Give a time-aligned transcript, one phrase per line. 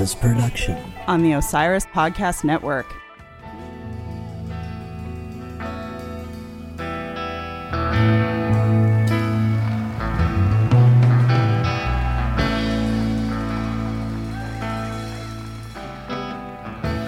[0.00, 0.78] Chunky production.
[1.06, 2.86] on the Osiris Podcast Network.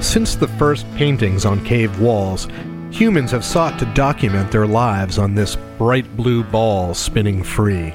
[0.03, 2.47] Since the first paintings on cave walls,
[2.91, 7.95] humans have sought to document their lives on this bright blue ball spinning free.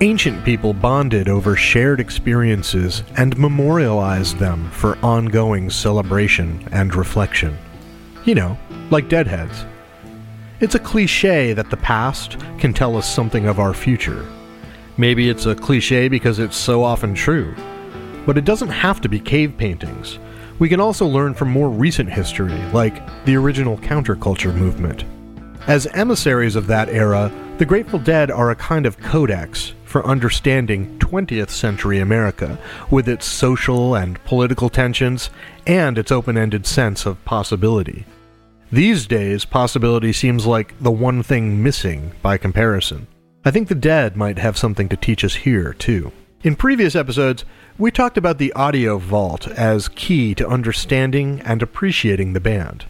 [0.00, 7.56] Ancient people bonded over shared experiences and memorialized them for ongoing celebration and reflection.
[8.24, 8.58] You know,
[8.90, 9.64] like deadheads.
[10.58, 14.26] It's a cliche that the past can tell us something of our future.
[14.96, 17.54] Maybe it's a cliche because it's so often true.
[18.26, 20.18] But it doesn't have to be cave paintings.
[20.58, 25.04] We can also learn from more recent history, like the original counterculture movement.
[25.68, 30.98] As emissaries of that era, the Grateful Dead are a kind of codex for understanding
[30.98, 32.58] 20th century America,
[32.90, 35.30] with its social and political tensions
[35.68, 38.04] and its open ended sense of possibility.
[38.72, 43.06] These days, possibility seems like the one thing missing by comparison.
[43.44, 46.10] I think the Dead might have something to teach us here, too.
[46.42, 47.44] In previous episodes,
[47.78, 52.84] we talked about the audio vault as key to understanding and appreciating the band.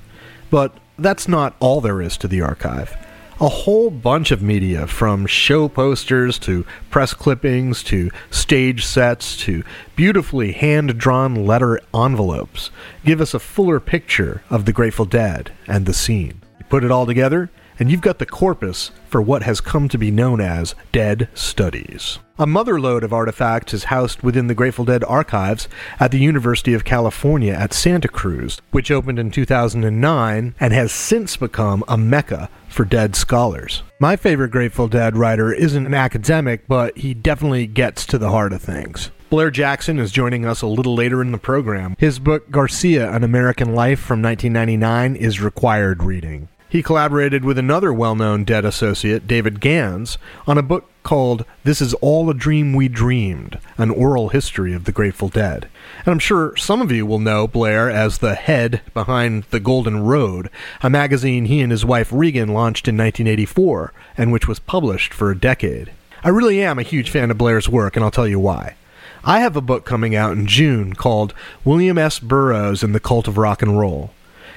[0.49, 2.97] But that's not all there is to the archive.
[3.41, 9.65] A whole bunch of media, from show posters to press clippings to stage sets to
[9.97, 12.71] beautifully hand drawn letter envelopes,
[13.05, 16.43] give us a fuller picture of the Grateful Dead and the scene.
[16.61, 17.51] You put it all together,
[17.81, 22.19] and you've got the corpus for what has come to be known as Dead Studies.
[22.37, 25.69] A motherlode of artifacts is housed within the Grateful Dead archives
[26.01, 31.37] at the University of California at Santa Cruz, which opened in 2009 and has since
[31.37, 33.85] become a mecca for dead scholars.
[34.01, 38.53] My favorite Grateful Dead writer isn't an academic, but he definitely gets to the heart
[38.53, 39.13] of things.
[39.31, 41.95] Blair Jackson is joining us a little later in the program.
[42.01, 46.49] His book, Garcia An American Life from 1999, is required reading.
[46.75, 51.81] He collaborated with another well known Dead associate, David Gans, on a book called This
[51.81, 55.69] Is All a Dream We Dreamed An Oral History of the Grateful Dead.
[56.01, 60.03] And I'm sure some of you will know Blair as the head behind The Golden
[60.03, 60.51] Road,
[60.83, 65.31] a magazine he and his wife Regan launched in 1984 and which was published for
[65.31, 65.93] a decade.
[66.25, 68.75] I really am a huge fan of Blair's work, and I'll tell you why.
[69.23, 72.19] I have a book coming out in June called William S.
[72.19, 74.11] Burroughs and the Cult of Rock and Roll.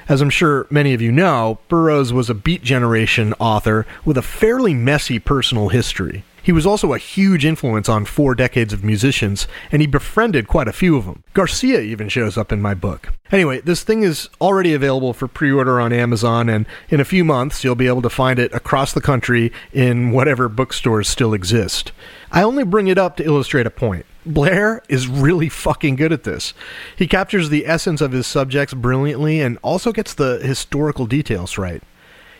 [0.08, 4.22] As I'm sure many of you know, Burroughs was a Beat Generation author with a
[4.22, 6.24] fairly messy personal history.
[6.42, 10.66] He was also a huge influence on four decades of musicians, and he befriended quite
[10.66, 11.24] a few of them.
[11.34, 13.10] Garcia even shows up in my book.
[13.30, 17.22] Anyway, this thing is already available for pre order on Amazon, and in a few
[17.22, 21.92] months you'll be able to find it across the country in whatever bookstores still exist.
[22.32, 24.06] I only bring it up to illustrate a point.
[24.28, 26.54] Blair is really fucking good at this.
[26.96, 31.82] He captures the essence of his subjects brilliantly and also gets the historical details right.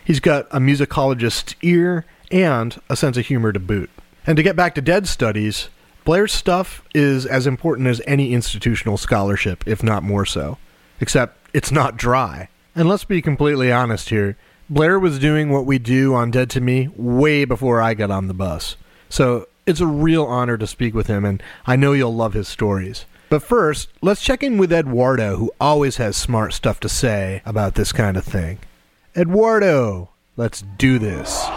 [0.05, 3.89] He's got a musicologist's ear and a sense of humor to boot.
[4.25, 5.69] And to get back to dead studies,
[6.05, 10.57] Blair's stuff is as important as any institutional scholarship, if not more so.
[10.99, 12.49] Except it's not dry.
[12.75, 14.37] And let's be completely honest here
[14.69, 18.27] Blair was doing what we do on Dead to Me way before I got on
[18.27, 18.75] the bus.
[19.09, 22.47] So it's a real honor to speak with him, and I know you'll love his
[22.47, 23.05] stories.
[23.29, 27.75] But first, let's check in with Eduardo, who always has smart stuff to say about
[27.75, 28.57] this kind of thing.
[29.15, 31.47] Eduardo, let's do this.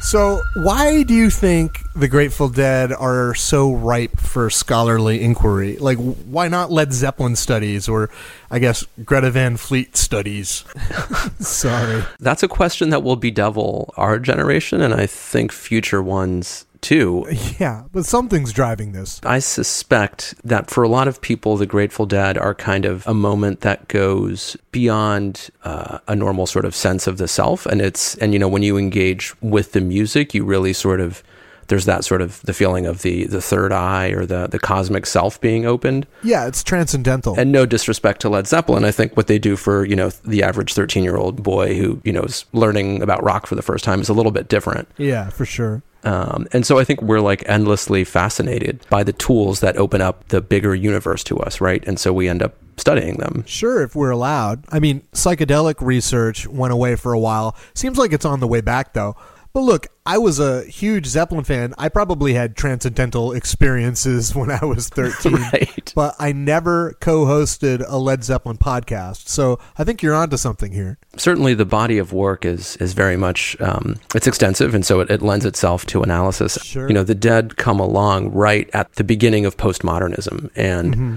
[0.00, 5.76] So, why do you think the Grateful Dead are so ripe for scholarly inquiry?
[5.76, 8.08] Like, why not Led Zeppelin studies or,
[8.50, 10.64] I guess, Greta Van Fleet studies?
[11.40, 12.04] Sorry.
[12.20, 17.26] That's a question that will bedevil our generation and I think future ones too.
[17.58, 19.20] Yeah, but something's driving this.
[19.24, 23.14] I suspect that for a lot of people, the Grateful Dead are kind of a
[23.14, 27.66] moment that goes beyond uh, a normal sort of sense of the self.
[27.66, 31.22] And it's, and you know, when you engage with the music, you really sort of,
[31.66, 35.04] there's that sort of the feeling of the the third eye or the the cosmic
[35.04, 36.06] self being opened.
[36.22, 37.38] Yeah, it's transcendental.
[37.38, 40.42] And no disrespect to Led Zeppelin, I think what they do for you know the
[40.42, 43.84] average 13 year old boy who you know is learning about rock for the first
[43.84, 44.88] time is a little bit different.
[44.96, 45.82] yeah, for sure.
[46.04, 50.28] Um, and so I think we're like endlessly fascinated by the tools that open up
[50.28, 51.86] the bigger universe to us, right?
[51.86, 53.44] And so we end up studying them.
[53.46, 54.64] Sure, if we're allowed.
[54.68, 57.56] I mean, psychedelic research went away for a while.
[57.74, 59.16] Seems like it's on the way back, though.
[59.58, 61.74] But look, I was a huge Zeppelin fan.
[61.78, 65.32] I probably had transcendental experiences when I was 13.
[65.32, 65.92] Right.
[65.96, 69.26] But I never co hosted a Led Zeppelin podcast.
[69.26, 70.98] So I think you're onto something here.
[71.16, 75.10] Certainly, the body of work is is very much um, it's extensive, and so it,
[75.10, 76.56] it lends itself to analysis.
[76.62, 76.86] Sure.
[76.86, 81.16] You know, the Dead come along right at the beginning of postmodernism, and Mm-hmm.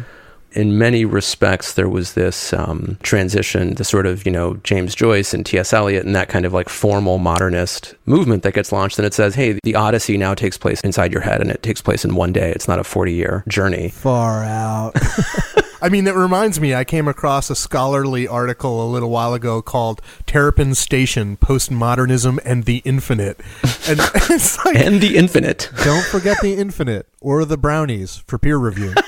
[0.53, 5.33] In many respects, there was this um, transition, the sort of you know James Joyce
[5.33, 5.73] and T.S.
[5.73, 9.35] Eliot, and that kind of like formal modernist movement that gets launched, and it says,
[9.35, 12.33] hey, the Odyssey now takes place inside your head, and it takes place in one
[12.33, 12.51] day.
[12.51, 13.89] It's not a forty year journey.
[13.89, 14.93] Far out.
[15.83, 19.63] I mean, it reminds me, I came across a scholarly article a little while ago
[19.63, 23.39] called Terrapin Station Postmodernism and the Infinite.
[23.87, 23.99] And
[24.29, 25.71] it's like, And the infinite.
[25.83, 28.93] don't forget the infinite or the brownies for peer review.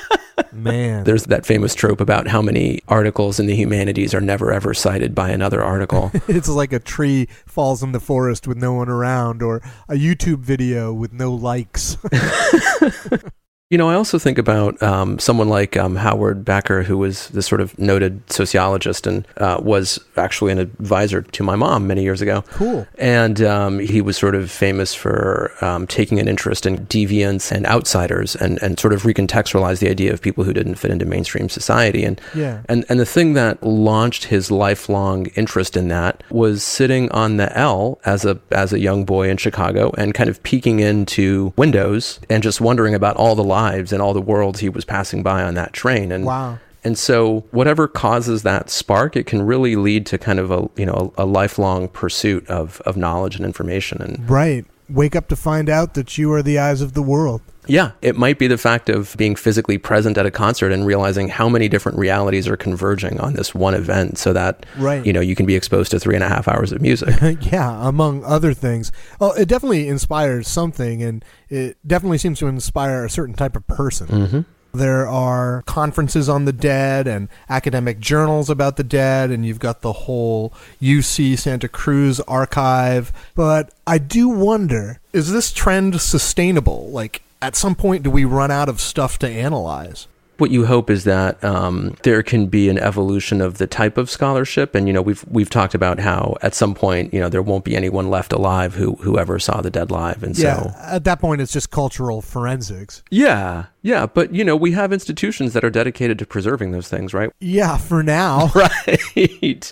[0.53, 1.03] Man.
[1.05, 5.13] There's that famous trope about how many articles in the humanities are never ever cited
[5.15, 6.11] by another article.
[6.27, 9.57] It's like a tree falls in the forest with no one around, or
[9.87, 11.97] a YouTube video with no likes.
[13.69, 17.47] you know, I also think about um, someone like um, Howard Becker, who was this
[17.47, 22.21] sort of noted sociologist and uh, was actually an advisor to my mom many years
[22.21, 22.43] ago.
[22.51, 22.85] cool.
[22.99, 27.65] And um, he was sort of famous for um, taking an interest in deviants and
[27.65, 31.49] outsiders and, and sort of recontextualize the idea of people who didn't fit into mainstream
[31.49, 32.03] society.
[32.03, 32.61] And, Yeah.
[32.69, 37.57] and, and the thing that launched his lifelong interest in that was sitting on the
[37.57, 42.19] L as a, as a young boy in Chicago and kind of peeking into windows
[42.29, 45.39] and just wondering about all the lives and all the worlds he was passing by
[45.43, 46.11] on that train.
[46.11, 46.57] And Wow.
[46.85, 47.17] and so,
[47.51, 51.23] whatever causes that spark, it can really lead to kind of a you know a,
[51.23, 54.01] a lifelong pursuit of of knowledge and information.
[54.01, 54.65] And Right.
[54.89, 57.41] Wake up to find out that you are the eyes of the world.
[57.67, 61.27] Yeah, it might be the fact of being physically present at a concert and realizing
[61.29, 65.05] how many different realities are converging on this one event, so that Right.
[65.05, 67.15] you know you can be exposed to three and a half hours of music.
[67.51, 68.91] yeah, among other things.
[69.19, 73.65] Well, it definitely inspires something, and it definitely seems to inspire a certain type of
[73.67, 74.07] person.
[74.27, 74.39] hmm
[74.75, 79.81] There are conferences on the dead and academic journals about the dead, and you've got
[79.81, 80.51] the whole
[80.81, 83.13] UC Santa Cruz archive.
[83.35, 86.89] But I do wonder is this trend sustainable?
[86.89, 90.07] Like, at some point, do we run out of stuff to analyze?
[90.37, 94.09] What you hope is that um, there can be an evolution of the type of
[94.09, 97.41] scholarship, and you know we've we've talked about how at some point you know there
[97.41, 100.71] won't be anyone left alive who who ever saw the dead live, and Yeah, so
[100.79, 103.03] at that point, it's just cultural forensics.
[103.11, 107.13] Yeah, yeah, but you know, we have institutions that are dedicated to preserving those things,
[107.13, 107.29] right?
[107.39, 108.51] Yeah, for now.
[108.63, 109.71] Right.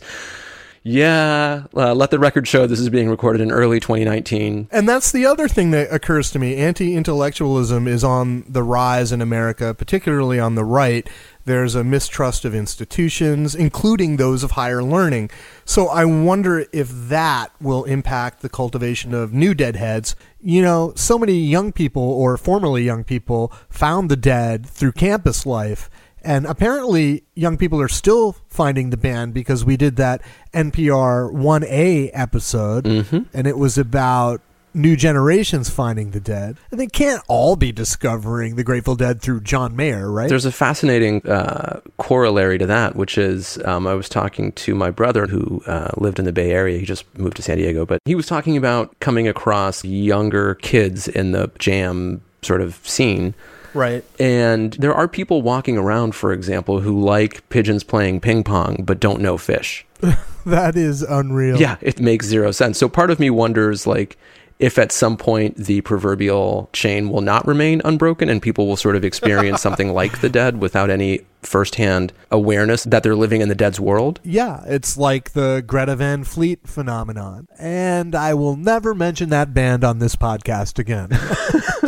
[0.83, 4.68] Yeah, uh, let the record show this is being recorded in early 2019.
[4.72, 6.56] And that's the other thing that occurs to me.
[6.56, 11.07] Anti intellectualism is on the rise in America, particularly on the right.
[11.45, 15.30] There's a mistrust of institutions, including those of higher learning.
[15.66, 20.16] So I wonder if that will impact the cultivation of new deadheads.
[20.40, 25.45] You know, so many young people, or formerly young people, found the dead through campus
[25.45, 25.92] life.
[26.23, 30.21] And apparently, young people are still finding the band because we did that
[30.54, 32.85] NPR 1A episode,
[33.33, 34.42] and it was about
[34.73, 36.57] new generations finding the dead.
[36.71, 40.30] And they can't all be discovering the Grateful Dead through John Mayer, right?
[40.30, 44.92] There's a fascinating uh, corollary to that, which is um, I was talking to my
[44.92, 46.80] brother who uh, lived in the Bay Area.
[46.80, 51.07] He just moved to San Diego, but he was talking about coming across younger kids
[51.07, 53.33] in the jam sort of scene.
[53.73, 54.04] Right.
[54.19, 58.99] And there are people walking around, for example, who like pigeons playing ping pong but
[58.99, 59.83] don't know Phish.
[60.45, 61.59] That is unreal.
[61.59, 62.80] Yeah, it makes zero sense.
[62.80, 64.18] So part of me wonders like
[64.61, 68.95] if at some point the proverbial chain will not remain unbroken and people will sort
[68.95, 73.56] of experience something like the dead without any firsthand awareness that they're living in the
[73.56, 74.19] dead's world.
[74.23, 77.47] Yeah, it's like the Greta Van Fleet phenomenon.
[77.57, 81.09] And I will never mention that band on this podcast again.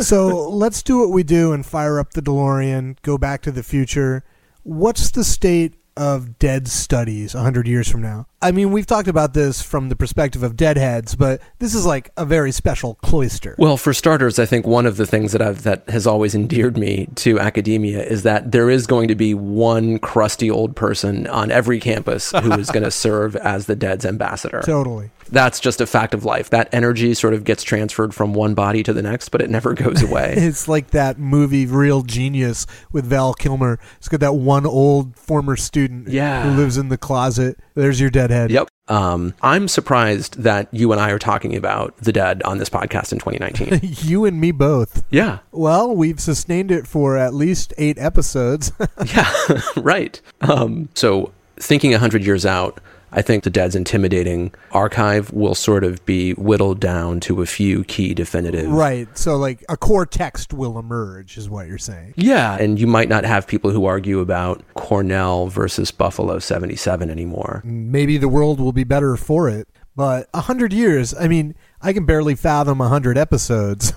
[0.02, 3.62] so let's do what we do and fire up the DeLorean, go back to the
[3.62, 4.24] future.
[4.64, 8.26] What's the state of dead studies 100 years from now?
[8.42, 12.10] I mean, we've talked about this from the perspective of deadheads, but this is like
[12.16, 13.54] a very special cloister.
[13.58, 16.76] Well, for starters, I think one of the things that I've that has always endeared
[16.76, 21.50] me to academia is that there is going to be one crusty old person on
[21.50, 24.60] every campus who is going to serve as the dead's ambassador.
[24.64, 25.10] Totally.
[25.30, 26.50] That's just a fact of life.
[26.50, 29.74] That energy sort of gets transferred from one body to the next, but it never
[29.74, 30.34] goes away.
[30.36, 33.78] It's like that movie Real Genius with Val Kilmer.
[33.98, 36.42] It's got that one old former student Yeah.
[36.44, 37.58] who lives in the closet.
[37.74, 38.50] There's your deadhead.
[38.50, 38.68] Yep.
[38.86, 43.12] Um, I'm surprised that you and I are talking about the dead on this podcast
[43.12, 43.80] in 2019.
[44.02, 45.02] you and me both.
[45.10, 45.38] yeah.
[45.52, 48.72] Well, we've sustained it for at least eight episodes.
[49.06, 49.30] Yeah.
[49.76, 50.20] right.
[50.42, 52.78] Um, so thinking 100 years out,
[53.14, 57.84] I think the Dead's intimidating archive will sort of be whittled down to a few
[57.84, 58.70] key definitive.
[58.70, 59.06] Right.
[59.16, 62.14] So, like, a core text will emerge, is what you're saying.
[62.16, 67.62] Yeah, and you might not have people who argue about Cornell versus Buffalo 77 anymore.
[67.64, 69.68] Maybe the world will be better for it.
[69.96, 71.54] But a hundred years, I mean,
[71.84, 73.92] I can barely fathom a hundred episodes.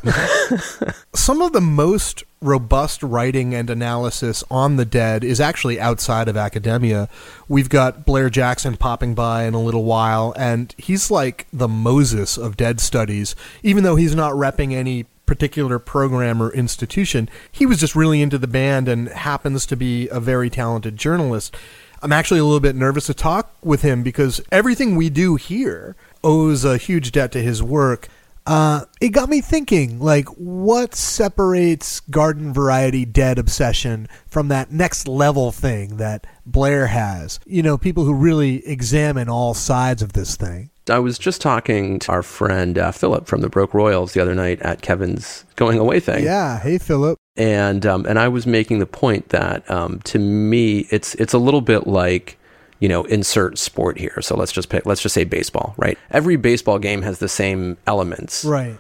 [1.15, 6.35] Some of the most robust writing and analysis on the dead is actually outside of
[6.35, 7.07] academia.
[7.47, 12.37] We've got Blair Jackson popping by in a little while, and he's like the Moses
[12.37, 17.29] of dead studies, even though he's not repping any particular program or institution.
[17.49, 21.55] He was just really into the band and happens to be a very talented journalist.
[22.01, 25.95] I'm actually a little bit nervous to talk with him because everything we do here
[26.27, 28.09] owes a huge debt to his work.
[28.45, 35.07] Uh, it got me thinking, like, what separates garden variety dead obsession from that next
[35.07, 37.39] level thing that Blair has?
[37.45, 40.69] You know, people who really examine all sides of this thing.
[40.89, 44.35] I was just talking to our friend uh, Philip from the Broke Royals the other
[44.35, 46.23] night at Kevin's going away thing.
[46.23, 47.17] Yeah, hey Philip.
[47.35, 51.37] And um, and I was making the point that um, to me it's it's a
[51.37, 52.37] little bit like
[52.79, 54.19] you know insert sport here.
[54.21, 55.97] So let's just pick let's just say baseball, right?
[56.11, 58.77] Every baseball game has the same elements, Right.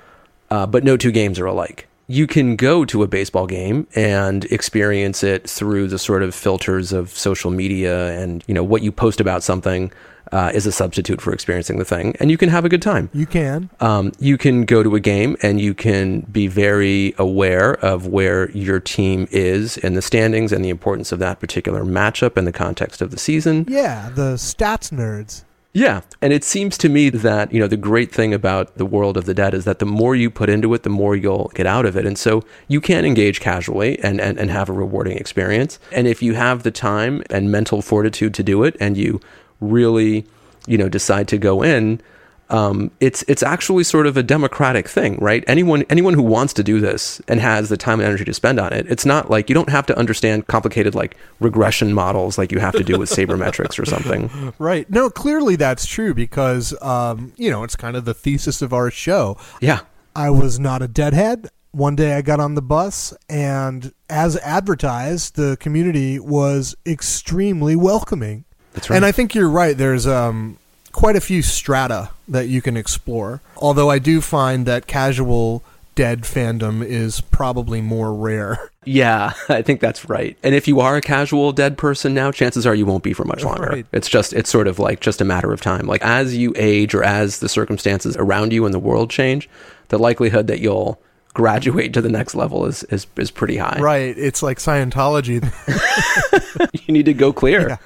[0.51, 1.87] uh, but no two games are alike.
[2.07, 6.93] You can go to a baseball game and experience it through the sort of filters
[6.93, 9.91] of social media, and you know what you post about something
[10.31, 13.09] uh, is a substitute for experiencing the thing, and you can have a good time.
[13.13, 13.69] You can.
[13.79, 18.51] Um, you can go to a game and you can be very aware of where
[18.51, 22.51] your team is in the standings and the importance of that particular matchup in the
[22.51, 23.65] context of the season.
[23.67, 25.43] Yeah, the stats nerds.
[25.77, 26.01] Yeah.
[26.23, 29.25] And it seems to me that, you know, the great thing about the world of
[29.25, 31.85] the dead is that the more you put into it, the more you'll get out
[31.85, 32.03] of it.
[32.03, 35.77] And so you can engage casually and, and, and have a rewarding experience.
[35.91, 39.21] And if you have the time and mental fortitude to do it and you
[39.61, 40.25] really,
[40.65, 42.01] you know, decide to go in,
[42.49, 45.43] um, it's it's actually sort of a democratic thing, right?
[45.47, 48.59] Anyone anyone who wants to do this and has the time and energy to spend
[48.59, 52.51] on it, it's not like you don't have to understand complicated like regression models like
[52.51, 54.29] you have to do with sabermetrics or something.
[54.59, 54.89] Right.
[54.89, 58.89] No, clearly that's true because, um, you know, it's kind of the thesis of our
[58.89, 59.37] show.
[59.61, 59.81] Yeah.
[60.15, 61.49] I was not a deadhead.
[61.71, 68.45] One day I got on the bus, and as advertised, the community was extremely welcoming.
[68.73, 68.95] That's right.
[68.95, 69.77] And I think you're right.
[69.77, 70.57] There's um,
[70.97, 73.39] quite a few strata that you can explore.
[73.57, 75.63] Although I do find that casual
[75.93, 78.71] dead fandom is probably more rare.
[78.87, 80.37] Yeah, I think that's right.
[80.43, 83.25] And if you are a casual dead person now, chances are you won't be for
[83.25, 83.67] much longer.
[83.67, 83.85] Right.
[83.91, 85.87] It's just it's sort of like just a matter of time.
[85.87, 89.49] Like as you age or as the circumstances around you in the world change,
[89.89, 91.01] the likelihood that you'll
[91.37, 93.77] graduate to the next level is is, is pretty high.
[93.79, 94.17] Right.
[94.17, 95.37] It's like Scientology.
[96.87, 97.79] You need to go clear.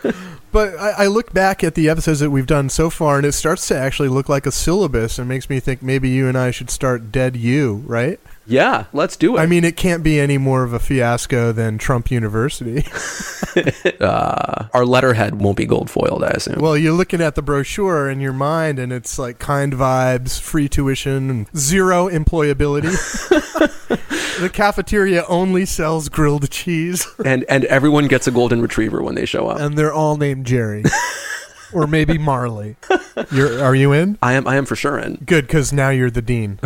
[0.52, 3.32] But I, I look back at the episodes that we've done so far, and it
[3.32, 6.52] starts to actually look like a syllabus, and makes me think maybe you and I
[6.52, 8.20] should start Dead You, right?
[8.46, 9.40] Yeah, let's do it.
[9.40, 12.86] I mean, it can't be any more of a fiasco than Trump University.
[14.00, 16.60] uh, our letterhead won't be gold foiled, I assume.
[16.60, 20.70] well, you're looking at the brochure in your mind, and it's like kind vibes, free
[20.70, 22.92] tuition, and zero employability.
[24.40, 29.26] the cafeteria only sells grilled cheese, and and everyone gets a golden retriever when they
[29.26, 29.60] show up.
[29.60, 30.84] and they're all named Jerry.
[31.74, 32.76] or maybe Marley.
[33.32, 34.18] You're, are you in?
[34.22, 35.16] I am I am for sure in.
[35.26, 36.60] Good, because now you're the dean.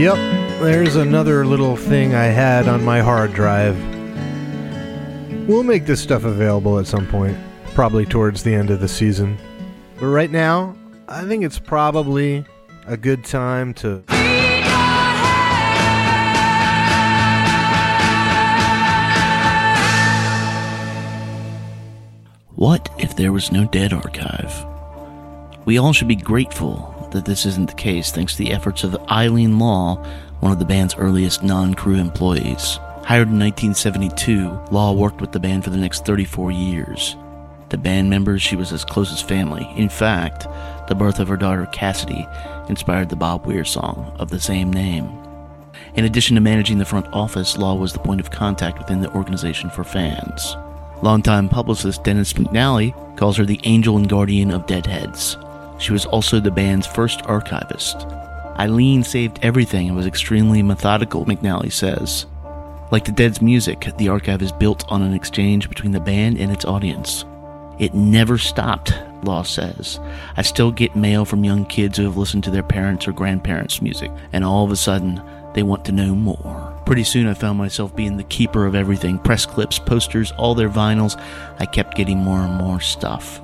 [0.00, 0.16] Yep,
[0.62, 3.76] there's another little thing I had on my hard drive.
[5.46, 7.36] We'll make this stuff available at some point,
[7.74, 9.36] probably towards the end of the season.
[9.98, 10.74] But right now,
[11.06, 12.46] I think it's probably
[12.86, 14.02] a good time to.
[22.54, 24.64] What if there was no dead archive?
[25.66, 28.96] We all should be grateful that this isn't the case thanks to the efforts of
[29.10, 29.96] Eileen Law,
[30.40, 32.78] one of the band's earliest non crew employees.
[33.04, 37.16] Hired in 1972, Law worked with the band for the next 34 years.
[37.70, 39.68] To band members, she was as close as family.
[39.76, 40.46] In fact,
[40.88, 42.26] the birth of her daughter Cassidy
[42.68, 45.08] inspired the Bob Weir song of the same name.
[45.94, 49.12] In addition to managing the front office, Law was the point of contact within the
[49.14, 50.56] organization for fans.
[51.02, 55.36] Longtime publicist Dennis McNally calls her the angel and guardian of Deadheads.
[55.80, 58.06] She was also the band's first archivist.
[58.58, 62.26] Eileen saved everything and was extremely methodical, McNally says.
[62.92, 66.52] Like the Dead's music, the archive is built on an exchange between the band and
[66.52, 67.24] its audience.
[67.78, 69.98] It never stopped, Law says.
[70.36, 73.80] I still get mail from young kids who have listened to their parents' or grandparents'
[73.80, 75.22] music, and all of a sudden,
[75.54, 76.78] they want to know more.
[76.84, 80.68] Pretty soon, I found myself being the keeper of everything press clips, posters, all their
[80.68, 81.18] vinyls.
[81.58, 83.40] I kept getting more and more stuff.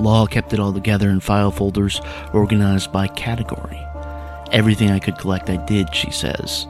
[0.00, 2.00] Law kept it all together in file folders
[2.32, 3.80] organized by category.
[4.50, 6.66] Everything I could collect, I did, she says.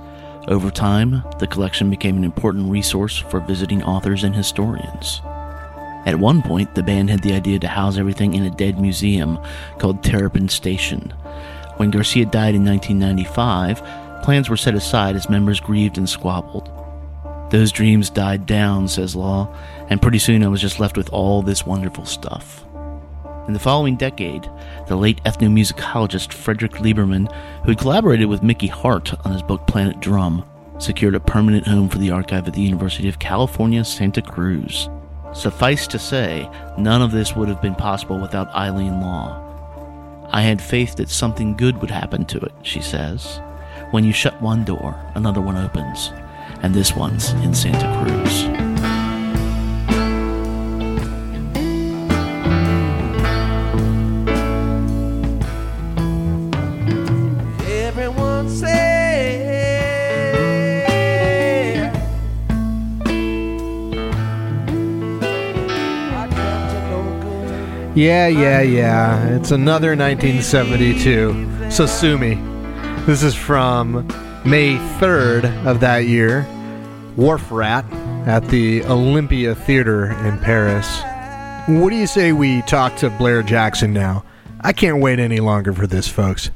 [0.49, 5.21] Over time, the collection became an important resource for visiting authors and historians.
[6.07, 9.39] At one point, the band had the idea to house everything in a dead museum
[9.79, 11.13] called Terrapin Station.
[11.77, 13.83] When Garcia died in 1995,
[14.23, 16.71] plans were set aside as members grieved and squabbled.
[17.51, 19.55] Those dreams died down, says Law,
[19.89, 22.65] and pretty soon I was just left with all this wonderful stuff.
[23.51, 24.49] In the following decade,
[24.87, 27.29] the late ethnomusicologist Fredric Lieberman,
[27.65, 31.89] who had collaborated with Mickey Hart on his book Planet Drum, secured a permanent home
[31.89, 34.89] for the archive at the University of California, Santa Cruz.
[35.33, 36.49] Suffice to say,
[36.79, 40.29] none of this would have been possible without Eileen Law.
[40.31, 43.41] I had faith that something good would happen to it, she says.
[43.91, 46.13] When you shut one door, another one opens,
[46.63, 48.70] and this one's in Santa Cruz.
[68.01, 69.29] Yeah, yeah, yeah.
[69.37, 71.33] It's another 1972.
[71.69, 73.05] Sasumi.
[73.05, 74.07] This is from
[74.43, 76.45] May 3rd of that year.
[77.17, 77.85] Wharf Rat
[78.27, 81.03] at the Olympia Theater in Paris.
[81.69, 84.25] What do you say we talk to Blair Jackson now?
[84.63, 86.51] I can't wait any longer for this, folks.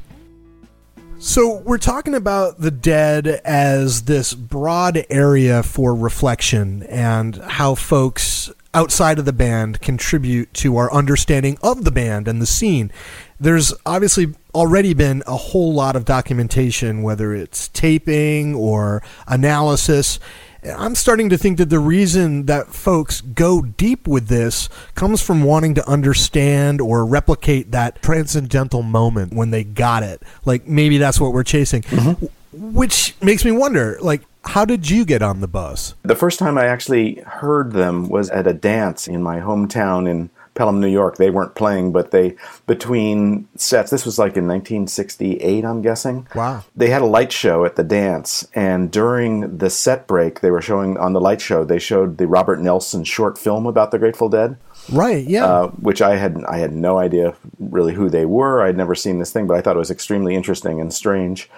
[1.19, 8.51] So, we're talking about the dead as this broad area for reflection and how folks
[8.75, 12.91] outside of the band contribute to our understanding of the band and the scene.
[13.41, 20.19] There's obviously already been a whole lot of documentation, whether it's taping or analysis.
[20.65, 25.43] I'm starting to think that the reason that folks go deep with this comes from
[25.43, 30.23] wanting to understand or replicate that transcendental moment when they got it.
[30.45, 31.83] Like maybe that's what we're chasing.
[31.83, 32.27] Mm-hmm.
[32.73, 35.95] Which makes me wonder, like, how did you get on the bus?
[36.03, 40.31] The first time I actually heard them was at a dance in my hometown in
[40.55, 41.17] Pelham, New York.
[41.17, 43.91] They weren't playing, but they between sets.
[43.91, 46.29] This was like in 1968, I'm guessing.
[46.35, 46.65] Wow.
[46.77, 50.63] They had a light show at the dance, and during the set break, they were
[50.63, 51.65] showing on the light show.
[51.65, 54.57] They showed the Robert Nelson short film about the Grateful Dead.
[54.93, 55.45] Right, yeah.
[55.47, 58.63] Uh, which I had I had no idea really who they were.
[58.63, 61.49] I'd never seen this thing, but I thought it was extremely interesting and strange.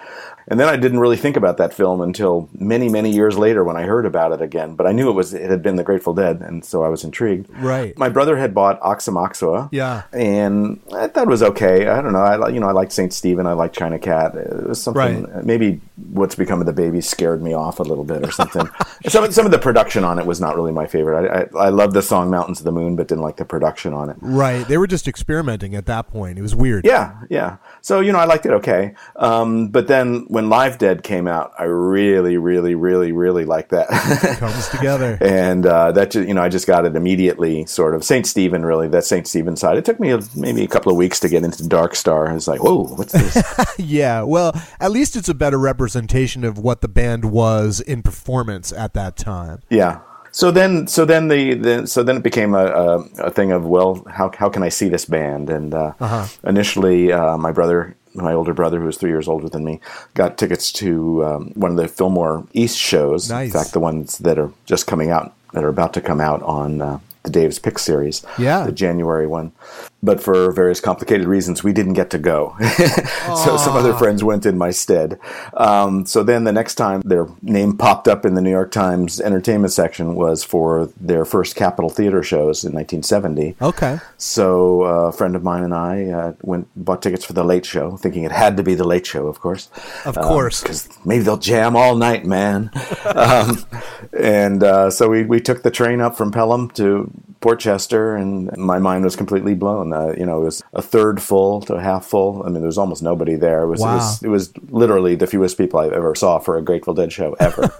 [0.49, 3.75] And then I didn't really think about that film until many many years later when
[3.75, 4.75] I heard about it again.
[4.75, 7.03] But I knew it was it had been the Grateful Dead, and so I was
[7.03, 7.49] intrigued.
[7.57, 7.97] Right.
[7.97, 9.67] My brother had bought Aoxomoxoa.
[9.73, 10.03] Yeah.
[10.13, 11.87] And I thought it was okay.
[11.87, 12.19] I don't know.
[12.19, 13.45] I you know I liked Saint Stephen.
[13.45, 14.35] I liked China Cat.
[14.35, 15.23] It was something.
[15.25, 15.43] Right.
[15.45, 18.69] Maybe what's become of the baby scared me off a little bit or something.
[19.09, 21.29] some of- some of the production on it was not really my favorite.
[21.29, 23.93] I I, I loved the song Mountains of the Moon, but didn't like the production
[23.93, 24.17] on it.
[24.21, 24.67] right.
[24.67, 26.37] They were just experimenting at that point.
[26.37, 26.85] It was weird.
[26.85, 27.57] Yeah, yeah.
[27.81, 28.93] So you know, I liked it okay.
[29.15, 33.87] Um, but then when Live Dead came out, I really, really, really, really liked that.
[34.39, 35.17] Comes together.
[35.21, 37.65] and uh, that ju- you know, I just got it immediately.
[37.65, 38.87] Sort of Saint Stephen, really.
[38.87, 39.77] That Saint Stephen side.
[39.77, 42.29] It took me a, maybe a couple of weeks to get into Dark Star.
[42.29, 43.43] I was like, whoa, what's this?
[43.79, 48.71] Yeah, well, at least it's a better representation of what the band was in performance
[48.73, 49.61] at that time.
[49.69, 49.99] yeah.
[50.31, 53.65] So then, so then the, the so then it became a, a, a thing of
[53.65, 55.49] well, how how can I see this band?
[55.49, 56.25] And uh, Uh-huh.
[56.43, 59.79] initially, uh, my brother, my older brother, who was three years older than me,
[60.13, 63.29] got tickets to um, one of the Fillmore East shows.
[63.29, 63.47] Nice.
[63.47, 66.41] In fact, the ones that are just coming out, that are about to come out
[66.43, 68.65] on uh, the Dave's Pick series, Yeah.
[68.65, 69.51] the January one.
[70.03, 72.55] But for various complicated reasons, we didn't get to go.
[73.43, 75.19] so some other friends went in my stead.
[75.55, 79.19] Um, so then the next time their name popped up in the New York Times
[79.19, 83.55] entertainment section was for their first Capitol Theater shows in 1970.
[83.59, 83.97] Okay.
[84.17, 87.65] So uh, a friend of mine and I uh, went bought tickets for the Late
[87.65, 89.69] Show, thinking it had to be the Late Show, of course.
[90.05, 90.61] Of course.
[90.61, 92.69] because maybe they'll jam all night, man.
[93.05, 93.65] um,
[94.17, 97.11] and uh, so we we took the train up from Pelham to
[97.47, 99.93] Port Chester, and my mind was completely blown.
[99.93, 102.43] Uh, you know, it was a third full to a half full.
[102.43, 103.61] I mean, there was almost nobody there.
[103.63, 103.93] It was, Wow.
[103.93, 107.13] it was it was literally the fewest people I ever saw for a Grateful Dead
[107.13, 107.73] show ever.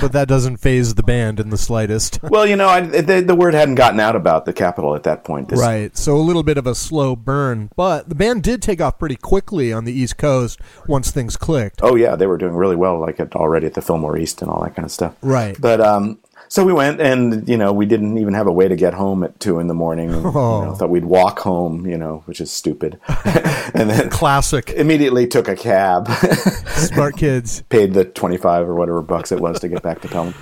[0.00, 2.20] but that doesn't phase the band in the slightest.
[2.30, 5.24] well, you know, I, the, the word hadn't gotten out about the Capitol at that
[5.24, 5.48] point.
[5.48, 5.96] This, Right.
[5.96, 9.16] So a little bit of a slow burn, but the band did take off pretty
[9.16, 11.80] quickly on the East Coast once things clicked.
[11.82, 14.48] Oh yeah, they were doing really well, like at, already at the Fillmore East and
[14.48, 15.16] all that kind of stuff.
[15.20, 15.60] Right.
[15.60, 16.20] But um,
[16.54, 19.24] so we went, and you know, we didn't even have a way to get home
[19.24, 20.14] at two in the morning.
[20.14, 20.28] And, Oh.
[20.28, 20.32] you
[20.66, 20.74] know, oh.
[20.76, 23.00] thought we'd walk home, you know, which is stupid.
[23.74, 24.70] and then Classic.
[24.70, 26.06] immediately took a cab,
[26.68, 27.62] Smart kids.
[27.70, 30.32] paid the twenty five or whatever bucks it was to get back to Pelham.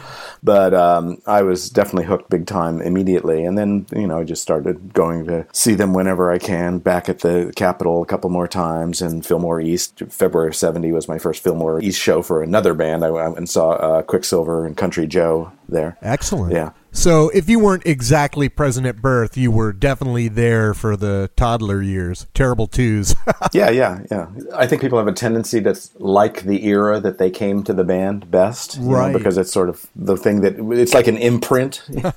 [0.42, 4.42] But um, I was definitely hooked big time immediately, and then you know I just
[4.42, 6.78] started going to see them whenever I can.
[6.78, 10.02] Back at the Capitol a couple more times, and Fillmore East.
[10.08, 13.04] February of '70 was my first Fillmore East show for another band.
[13.04, 15.96] I went and saw uh, Quicksilver and Country Joe there.
[16.02, 16.52] Excellent.
[16.52, 16.72] Yeah.
[16.94, 21.80] So if you weren't exactly present at birth, you were definitely there for the toddler
[21.80, 22.26] years.
[22.34, 23.14] Terrible twos.
[23.52, 24.28] yeah, yeah, yeah.
[24.54, 27.82] I think people have a tendency to like the era that they came to the
[27.82, 29.12] band best, you know, Right.
[29.12, 31.82] because it's sort of the thing that it's like an imprint.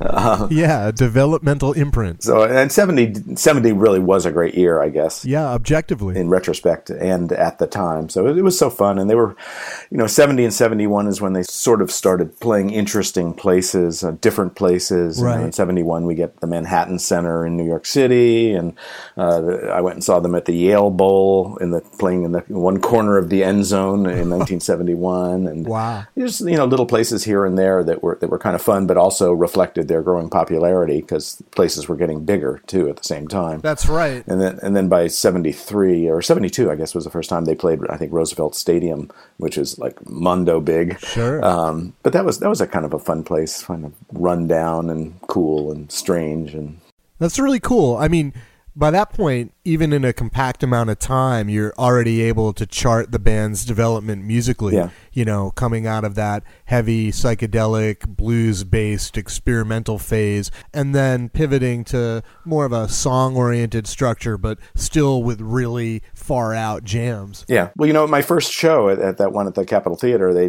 [0.00, 0.48] Uh-huh.
[0.50, 2.22] yeah, a developmental imprint.
[2.22, 5.24] so, and 70, 70 really was a great year, I guess.
[5.24, 6.16] Yeah, objectively.
[6.18, 8.08] in retrospect and at the time.
[8.08, 8.98] So it, it was so fun.
[8.98, 9.36] And they were,
[9.90, 14.16] you know, 70 and 71 is when they sort of started playing interesting places, uh,
[14.20, 15.18] different places.
[15.18, 18.52] You know, in 71, we get the Manhattan Center in New York City.
[18.52, 18.74] And
[19.16, 22.32] uh, the, I went and saw them at the Yale Bowl in the playing in
[22.32, 25.46] the one corner of the end zone in 1971.
[25.46, 26.04] And Wow.
[26.16, 28.86] just, you know, little places here and there that were, that were kind of fun,
[28.86, 33.28] but also reflected their growing popularity because places were getting bigger too at the same
[33.28, 33.60] time.
[33.60, 34.24] That's right.
[34.26, 37.54] And then, and then by '73 or '72, I guess was the first time they
[37.54, 37.80] played.
[37.88, 40.98] I think Roosevelt Stadium, which is like mondo big.
[41.00, 41.44] Sure.
[41.44, 44.46] Um, but that was that was a kind of a fun place, kind of run
[44.46, 46.80] down and cool and strange and
[47.18, 47.96] That's really cool.
[47.96, 48.32] I mean,
[48.78, 53.10] by that point, even in a compact amount of time, you're already able to chart
[53.10, 54.74] the band's development musically.
[54.74, 54.90] Yeah.
[55.18, 61.82] You know, coming out of that heavy psychedelic blues based experimental phase and then pivoting
[61.86, 67.44] to more of a song oriented structure, but still with really far out jams.
[67.48, 67.70] Yeah.
[67.76, 70.44] Well, you know, my first show at, at that one at the Capitol Theater, they,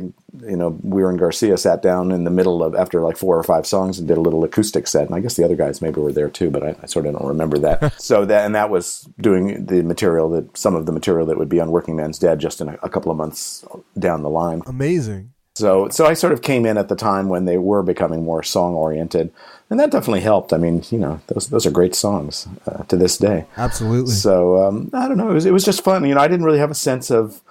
[0.47, 3.43] you know, Weir and Garcia sat down in the middle of after like four or
[3.43, 5.99] five songs and did a little acoustic set, and I guess the other guys maybe
[5.99, 7.99] were there too, but I, I sort of don't remember that.
[8.01, 11.49] so that and that was doing the material that some of the material that would
[11.49, 13.65] be on Workingman's Dead just in a, a couple of months
[13.97, 14.58] down the line.
[14.65, 15.33] Amazing.
[15.55, 18.43] So, so I sort of came in at the time when they were becoming more
[18.43, 19.33] song oriented,
[19.69, 20.53] and that definitely helped.
[20.53, 23.45] I mean, you know, those those are great songs uh, to this day.
[23.57, 24.13] Absolutely.
[24.13, 25.29] So um, I don't know.
[25.29, 26.05] It was, it was just fun.
[26.05, 27.41] You know, I didn't really have a sense of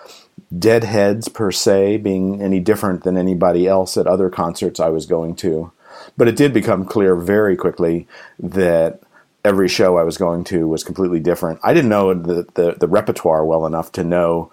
[0.56, 5.36] Deadheads per se being any different than anybody else at other concerts I was going
[5.36, 5.70] to,
[6.16, 8.06] but it did become clear very quickly
[8.38, 9.02] that
[9.44, 11.60] every show I was going to was completely different.
[11.62, 14.50] I didn't know the the, the repertoire well enough to know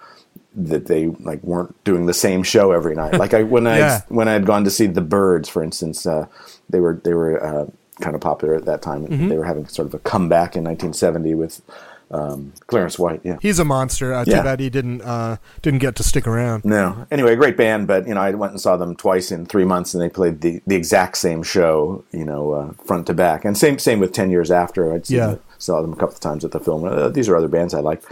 [0.56, 3.14] that they like weren't doing the same show every night.
[3.16, 4.02] Like I when I Yeah.
[4.10, 6.28] when I had gone to see the Byrds, for instance, uh,
[6.70, 7.66] they were they were uh,
[8.02, 9.06] kind of popular at that time.
[9.30, 11.62] They were having sort of a comeback in 1970 with
[12.12, 13.22] um, Clarence White.
[13.24, 13.38] Yeah.
[13.42, 14.14] He's a monster.
[14.14, 14.38] Uh, Yeah.
[14.38, 16.64] Too bad he didn't uh, didn't get to stick around.
[16.64, 17.08] No.
[17.12, 19.66] Anyway, a great band, but you know, I went and saw them twice in three
[19.66, 23.44] months, and they played the, the exact same show, you know, uh, front to back,
[23.44, 24.94] and same same with ten years after.
[24.94, 25.36] I'd seen Yeah.
[25.58, 26.84] Saw them a couple of times at the film.
[26.86, 28.06] Uh, these are other bands I liked,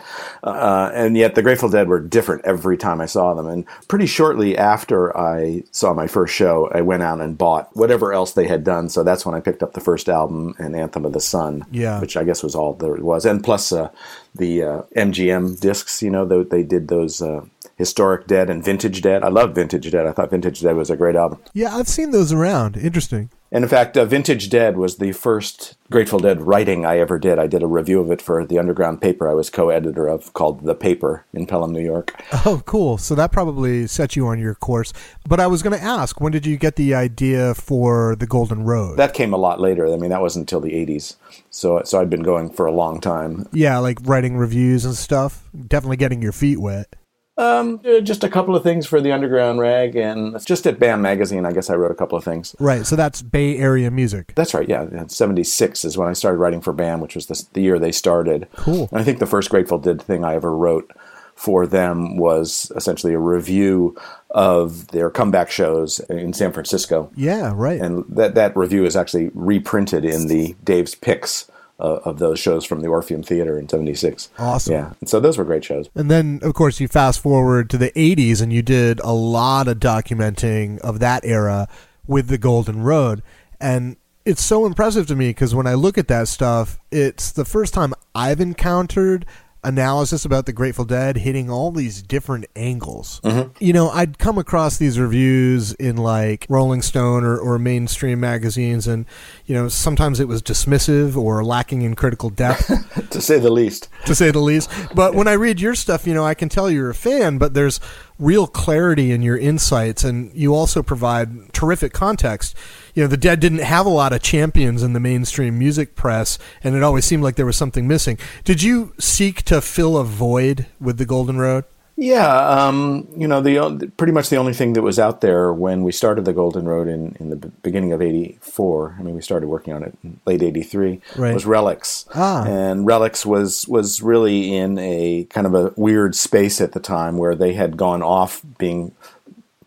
[0.44, 3.48] uh, and yet the Grateful Dead were different every time I saw them.
[3.48, 8.14] And pretty shortly after I saw my first show, I went out and bought whatever
[8.14, 8.90] else they had done.
[8.90, 12.00] So that's when I picked up the first album and Anthem of the Sun, Yeah.
[12.02, 13.90] which I guess was all there was, and plus uh,
[14.36, 16.02] the uh, MGM discs.
[16.02, 17.22] You know, they, they did those.
[17.22, 19.24] Uh, Historic Dead and Vintage Dead.
[19.24, 20.06] I love Vintage Dead.
[20.06, 21.40] I thought Vintage Dead was a great album.
[21.54, 22.78] Yeah, I've seen those around.
[22.78, 23.32] Interesting.
[23.54, 27.38] And in fact, uh, Vintage Dead was the first Grateful Dead writing I ever did.
[27.38, 30.34] I did a review of it for the underground paper I was co editor of
[30.34, 32.20] called The Paper in Pelham, New York.
[32.46, 32.98] Oh, cool.
[32.98, 34.92] So that probably set you on your course.
[35.28, 38.64] But I was going to ask, when did you get the idea for the Golden
[38.64, 38.98] Road?
[38.98, 39.88] That came a lot later.
[39.88, 41.16] I mean, that wasn't until the 80s.
[41.52, 43.48] So, so I'd been going for a long time.
[43.54, 45.48] yeah, like writing reviews and stuff.
[45.68, 46.96] Definitely getting your feet wet.
[47.36, 51.48] Um, just a couple of things for the Underground Rag, and just at BAM Magazine,
[51.48, 52.56] I guess I wrote a couple of things.
[52.60, 52.86] Right.
[52.86, 54.34] So that's Bay Area music.
[54.36, 54.70] That's right.
[54.70, 57.80] Yeah, seventy six is when I started writing for BAM, which was the, the year
[57.80, 58.48] they started.
[58.56, 58.88] Cool.
[58.92, 60.92] And I think the first Grateful Dead thing I ever wrote
[61.34, 63.98] for them was essentially a review
[64.30, 67.12] of their comeback shows in San Francisco.
[67.16, 67.52] Yeah.
[67.56, 67.82] Right.
[67.82, 72.66] And that that review is actually reprinted in the Dave's Picks uh, of those shows
[72.66, 74.30] from the Orpheum Theater in '76.
[74.38, 74.74] Awesome.
[74.74, 75.90] Yeah, and so those were great shows.
[75.96, 79.68] And then, of course, you fast forward to the 80s and you did a lot
[79.68, 81.68] of documenting of that era
[82.08, 83.24] with the Golden Road.
[83.60, 87.46] And it's so impressive to me because when I look at that stuff, it's the
[87.46, 89.26] first time I've encountered
[89.64, 93.22] analysis about the Grateful Dead hitting all these different angles.
[93.24, 93.52] Mm-hmm.
[93.64, 98.88] You know, I'd come across these reviews in like Rolling Stone or, or mainstream magazines,
[98.88, 99.06] and,
[99.46, 102.72] you know, sometimes it was dismissive or lacking in critical depth
[103.12, 103.90] To say the least.
[104.06, 104.70] to say the least.
[104.94, 107.54] But when I read your stuff, you know, I can tell you're a fan, but
[107.54, 107.80] there's
[108.24, 112.56] real clarity in your insights, and you also provide terrific context.
[112.94, 116.40] You know, the Dead didn't have a lot of champions in the mainstream music press,
[116.64, 118.18] and it always seemed like there was something missing.
[118.44, 121.66] Did you seek to fill a void with the Golden Road?
[121.96, 125.84] Yeah, um, you know, the pretty much the only thing that was out there when
[125.84, 128.96] we started the Golden Road in, in the beginning of '84.
[129.00, 131.00] I mean, we started working on it in late '83.
[131.16, 131.34] Right.
[131.36, 132.46] Was Relix, Ah.
[132.48, 137.18] and Relix was was really in a kind of a weird space at the time
[137.18, 138.94] where they had gone off being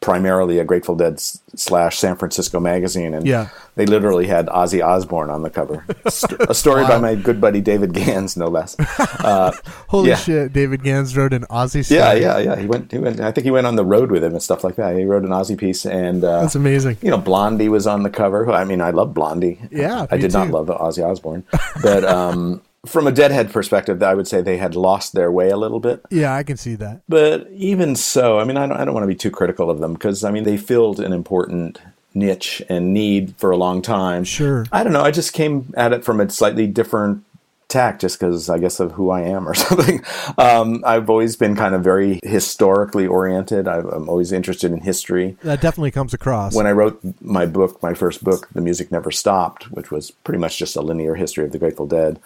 [0.07, 3.49] primarily a Grateful Dead slash San Francisco magazine, and Yeah.
[3.75, 5.85] they literally had Ozzy Osbourne on the cover.
[6.09, 8.77] St- a story by my good buddy David Gans, no less.
[8.79, 9.51] Uh,
[9.89, 10.17] Holy Yeah.
[10.17, 10.53] shit!
[10.53, 11.85] David Gans wrote an Ozzy.
[11.85, 11.99] story.
[12.01, 12.39] yeah, yeah.
[12.39, 12.57] Yeah.
[12.57, 12.93] He went.
[12.93, 13.19] He went.
[13.21, 14.97] I think he went on the road with him and stuff like that.
[14.97, 16.99] He wrote an Ozzy piece, and uh, That's amazing.
[17.03, 18.51] You know, Blondie was on the cover.
[18.53, 19.59] I mean, I love Blondie.
[19.73, 20.53] Yeah, I did not too.
[20.53, 21.43] love Ozzy Osbourne,
[21.83, 25.57] but um, from a Deadhead perspective, I would say they had lost their way a
[25.57, 26.05] little bit.
[26.11, 27.03] Yeah, I can see that.
[27.09, 29.81] But even so, I mean, I don't, I don't want to be too critical of
[29.81, 31.81] them because I mean they filled an important
[32.15, 34.25] niche and need for a long time.
[34.25, 34.67] Sure.
[34.73, 35.03] I don't know.
[35.03, 37.23] I just came at it from a slightly different
[37.69, 40.03] tack just because I guess of who I am or something.
[40.39, 43.69] Um, I've always been kind of very historically oriented.
[43.69, 45.37] I've, I'm always interested in history.
[45.43, 46.55] That definitely comes across.
[46.55, 50.39] When I wrote my book, my first book, The Music Never Stopped, which was pretty
[50.39, 52.21] much just a linear history of the Grateful Dead,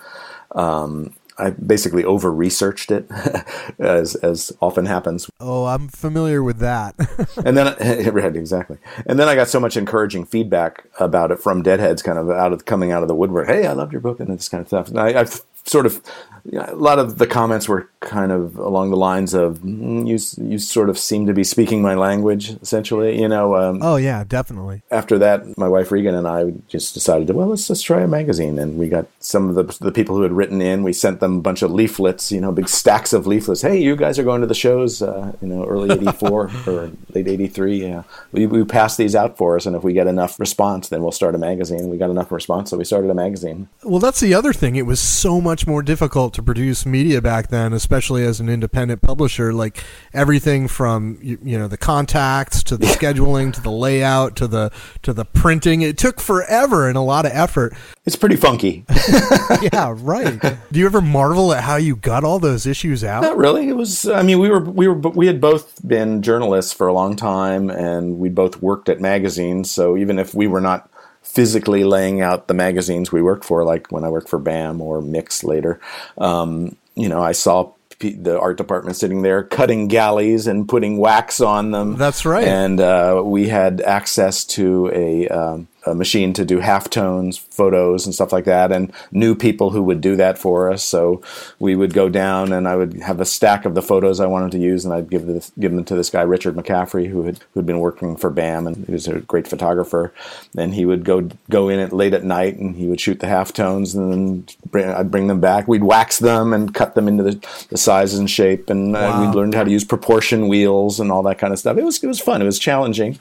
[0.53, 3.11] um, I basically over researched it,
[3.79, 5.31] as as often happens.
[5.41, 6.95] Oh, I'm familiar with that.
[7.45, 7.67] and then
[8.13, 8.79] right exactly.
[9.07, 12.53] And then i got so much encouraging feedback about it from deadheads kind of out
[12.53, 13.49] of coming out of the woodwork.
[13.49, 14.89] Hey i loved your book and this kind of stuff.
[14.89, 16.03] And I, i've sort of
[16.45, 20.07] you know, a lot of the comments were kind of along the lines of mm,
[20.07, 20.19] you
[20.51, 24.25] you sort of seem to be speaking my language essentially you know um, oh yeah,
[24.25, 24.83] definitely.
[24.91, 28.09] after that, my wife Regan and I just decided to well, let's let's try a
[28.09, 30.83] magazine, and we got some of the the people who had written in.
[30.83, 33.63] We sent them a bunch of leaflets, you know, big stacks of leaflets.
[33.63, 37.29] Hey, you guys are going to the shows, uh, you know, early '84 or late
[37.29, 37.83] '83.
[37.83, 41.03] Yeah, we we pass these out for us, and if we get enough response, then
[41.03, 41.89] we'll start a magazine.
[41.89, 43.69] We got enough response, so we started a magazine.
[43.83, 44.77] Well, that's the other thing.
[44.77, 49.03] It was so much more difficult to produce media back then, especially as an independent
[49.03, 49.53] publisher.
[49.53, 54.47] Like everything from you, you know the contacts to the scheduling to the layout to
[54.47, 54.71] the
[55.03, 55.83] to the printing.
[55.83, 57.75] It took forever and a lot of effort.
[58.05, 58.85] It's pretty funky.
[59.73, 60.41] yeah, right.
[60.73, 63.23] Do you ever marvel at how you got all those issues out?
[63.23, 63.69] Not really.
[63.69, 64.09] It was.
[64.09, 67.71] I mean, we were we were we had both been journalists for a long time,
[67.71, 69.71] and we both worked at magazines.
[69.71, 70.91] So even if we were not
[71.31, 75.01] physically laying out the magazines we worked for, like when I worked for BAM or
[75.01, 75.81] Mix later,
[76.19, 80.99] um, you know, I saw p- the art department sitting there cutting galleys and putting
[80.99, 81.97] wax on them.
[81.97, 82.47] That's right.
[82.47, 85.29] And uh, we had access to a.
[85.29, 89.83] Um, a machine to do halftones, photos, and stuff like that, and knew people who
[89.83, 90.85] would do that for us.
[90.85, 91.23] So
[91.59, 94.53] we would go down, and I would have a stack of the photos I wanted
[94.53, 97.41] to use, and I'd give this, give them to this guy Richard McCaffrey, who had
[97.55, 100.13] who'd been working for BAM, and he was a great photographer.
[100.57, 103.27] And he would go go in at late at night, and he would shoot the
[103.27, 105.67] halftones, and then bring, I'd bring them back.
[105.69, 109.21] We'd wax them and cut them into the, the size and shape, and uh, Wow.
[109.23, 111.77] we learned how to use proportion wheels and all that kind of stuff.
[111.79, 112.43] It was it was fun.
[112.43, 113.19] It was challenging.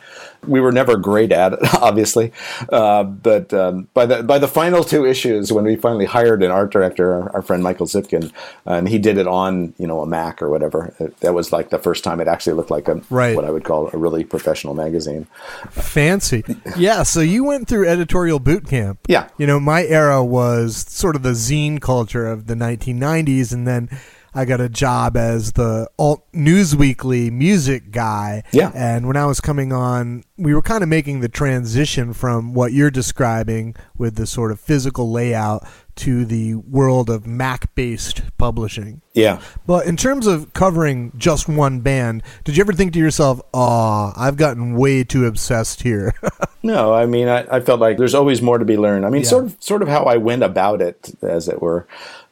[0.48, 2.32] We were never great at it, obviously,
[2.70, 6.52] uh, but um, by the by the final two issues, when we finally hired an
[6.52, 8.32] art director, our, our friend Michael Zipkin,
[8.66, 10.94] and he did it on you know a Mac or whatever.
[11.00, 13.36] It- that was like the first time it actually looked like a Right.
[13.36, 15.28] what I would call a really professional magazine.
[15.72, 16.44] Fancy.
[16.78, 19.00] Yeah, so you went through editorial boot camp.
[19.08, 19.28] Yeah.
[19.38, 23.90] You know, my era was sort of the zine culture of the 1990s, and then
[24.34, 28.44] I got a job as the alt Newsweekly music guy.
[28.52, 28.72] Yeah.
[28.76, 32.72] And when I was coming on, we were kind of making the transition from what
[32.74, 39.02] you're describing with the sort of physical layout to the world of Mac based publishing.
[39.14, 39.42] Yeah.
[39.68, 44.14] But in terms of covering just one band, did you ever think to yourself, "Aw,
[44.16, 46.14] I've gotten way too obsessed here"?
[46.62, 49.06] No, I mean, I, I felt like there's always more to be learned.
[49.06, 49.30] I mean, Yeah.
[49.30, 51.88] sort of, sort of how I went about it, as it were,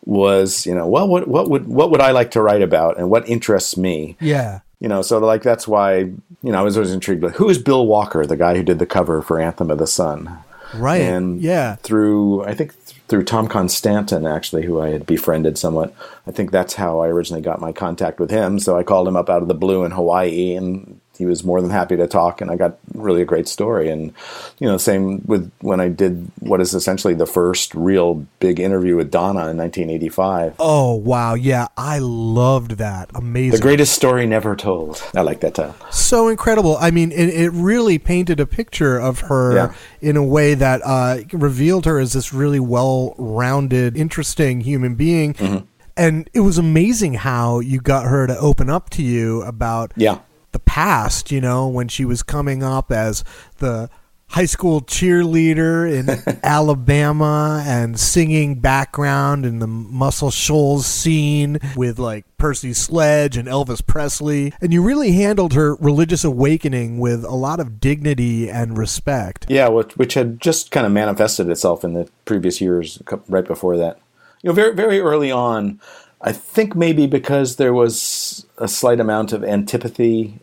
[0.08, 3.10] was you know, well, what, what would, what would I like to write about, and
[3.10, 4.16] what interests me?
[4.20, 4.62] yeah.
[4.80, 7.24] You know, so like that's why you know I was always intrigued.
[7.24, 9.88] Like, who is Bill Walker, the guy who did the cover for Anthem of the
[9.88, 10.38] Sun?
[10.76, 11.02] Right.
[11.02, 11.78] And yeah.
[11.78, 12.74] through I think
[13.08, 15.96] through Tom Constanten, actually, who I had befriended somewhat.
[16.28, 18.60] I think that's how I originally got my contact with him.
[18.60, 21.62] So I called him up out of the blue in Hawaii, and he was more
[21.62, 22.42] than happy to talk.
[22.42, 23.90] And I got really a great story.
[23.90, 24.14] And
[24.60, 28.96] you know, same with when I did what is essentially the first real big interview
[28.96, 30.56] with Donna in 1985.
[30.60, 33.10] Oh wow, yeah, I loved that.
[33.16, 33.52] Amazing.
[33.60, 35.02] The greatest story never told.
[35.16, 35.76] I like that title.
[35.92, 36.78] so incredible.
[36.80, 39.74] I mean, it, it really painted a picture of her Yeah.
[40.02, 45.34] in a way that uh, revealed her as this really well-rounded, interesting human being.
[45.34, 45.66] Mm-hmm.
[45.96, 50.20] And it was amazing how you got her to open up to you about Yeah.
[50.58, 51.32] The past.
[51.32, 53.24] You know, when she was coming up as
[53.58, 53.90] the
[54.30, 62.26] high school cheerleader in Alabama and singing background in the Muscle Shoals scene with like
[62.38, 64.54] Percy Sledge and Elvis Presley.
[64.62, 69.46] And you really handled her religious awakening with a lot of dignity and respect.
[69.50, 73.78] Yeah, which, which had just kind of manifested itself in the previous years, right before
[73.78, 74.00] that.
[74.44, 75.80] You know, very very early on,
[76.22, 80.40] I think maybe because there was a slight amount of antipathy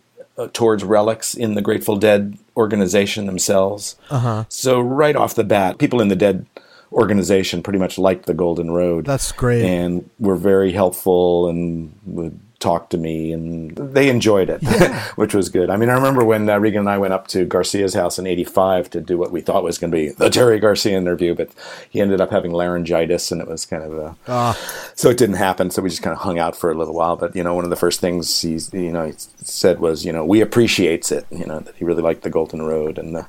[0.53, 3.97] towards Relix in the Grateful Dead organization themselves.
[4.11, 4.45] Uh-huh.
[4.49, 6.47] So right off the bat, people in the Dead
[6.93, 9.05] organization pretty much liked the Golden Road.
[9.05, 9.65] That's great.
[9.65, 14.63] and were very helpful and would talk to me, and they enjoyed it,
[15.17, 15.69] which was good.
[15.69, 18.27] I mean, I remember when uh, Regan and I went up to Garcia's house in
[18.27, 21.51] '85 to do what we thought was going to be the Jerry Garcia interview, but
[21.91, 24.57] he ended up having laryngitis, and it was kind of a
[24.95, 25.71] so it didn't happen.
[25.71, 27.17] So we just kind of hung out for a little while.
[27.17, 30.13] But you know, one of the first things he's you know he said was you
[30.13, 31.27] know we appreciates it.
[31.31, 33.25] You know that he really liked the Golden Road, and uh,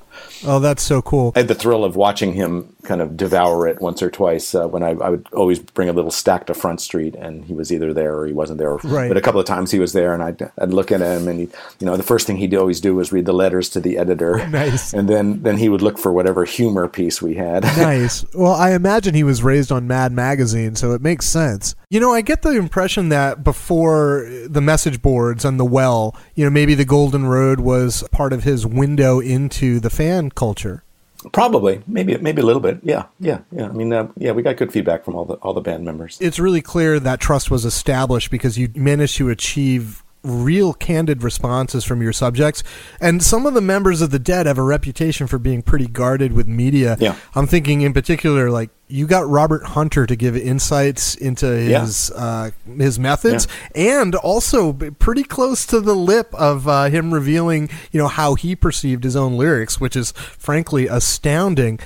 [0.45, 1.33] Oh, that's so cool.
[1.35, 4.67] I had the thrill of watching him kind of devour it once or twice uh,
[4.67, 7.71] when I, I would always bring a little stack to Front Street, and he was
[7.71, 8.75] either there or he wasn't there.
[8.75, 9.07] Right.
[9.07, 11.39] But a couple of times he was there, and I'd, I'd look at him, and
[11.39, 11.47] he,
[11.79, 14.43] you know, the first thing he'd always do was read the letters to the editor.
[14.55, 14.93] Nice.
[14.93, 17.63] And then then he would look for whatever humor piece we had.
[17.77, 18.25] nice.
[18.33, 21.75] Well, I imagine he was raised on Mad Magazine, so it makes sense.
[21.89, 26.45] You know, I get the impression that before the message boards and the well, you
[26.45, 30.83] know, maybe the Golden Road was part of his window into the fan culture.
[31.31, 32.79] Probably, maybe maybe a little bit.
[32.83, 33.67] Yeah, yeah, yeah.
[33.67, 36.19] I mean, uh, yeah, we got good feedback from all the all the band members.
[36.21, 41.83] It's really clear that trust was established because you managed to achieve real candid responses
[41.83, 42.63] from your subjects.
[42.99, 46.33] And some of the members of the dead have a reputation for being pretty guarded
[46.33, 46.97] with media.
[46.99, 47.15] Yeah.
[47.33, 52.51] I'm thinking in particular, like you got Robert Hunter to give insights into his uh,
[52.77, 58.07] his methods, and also pretty close to the lip of uh, him revealing, you know,
[58.07, 61.79] how he perceived his own lyrics, which is frankly astounding.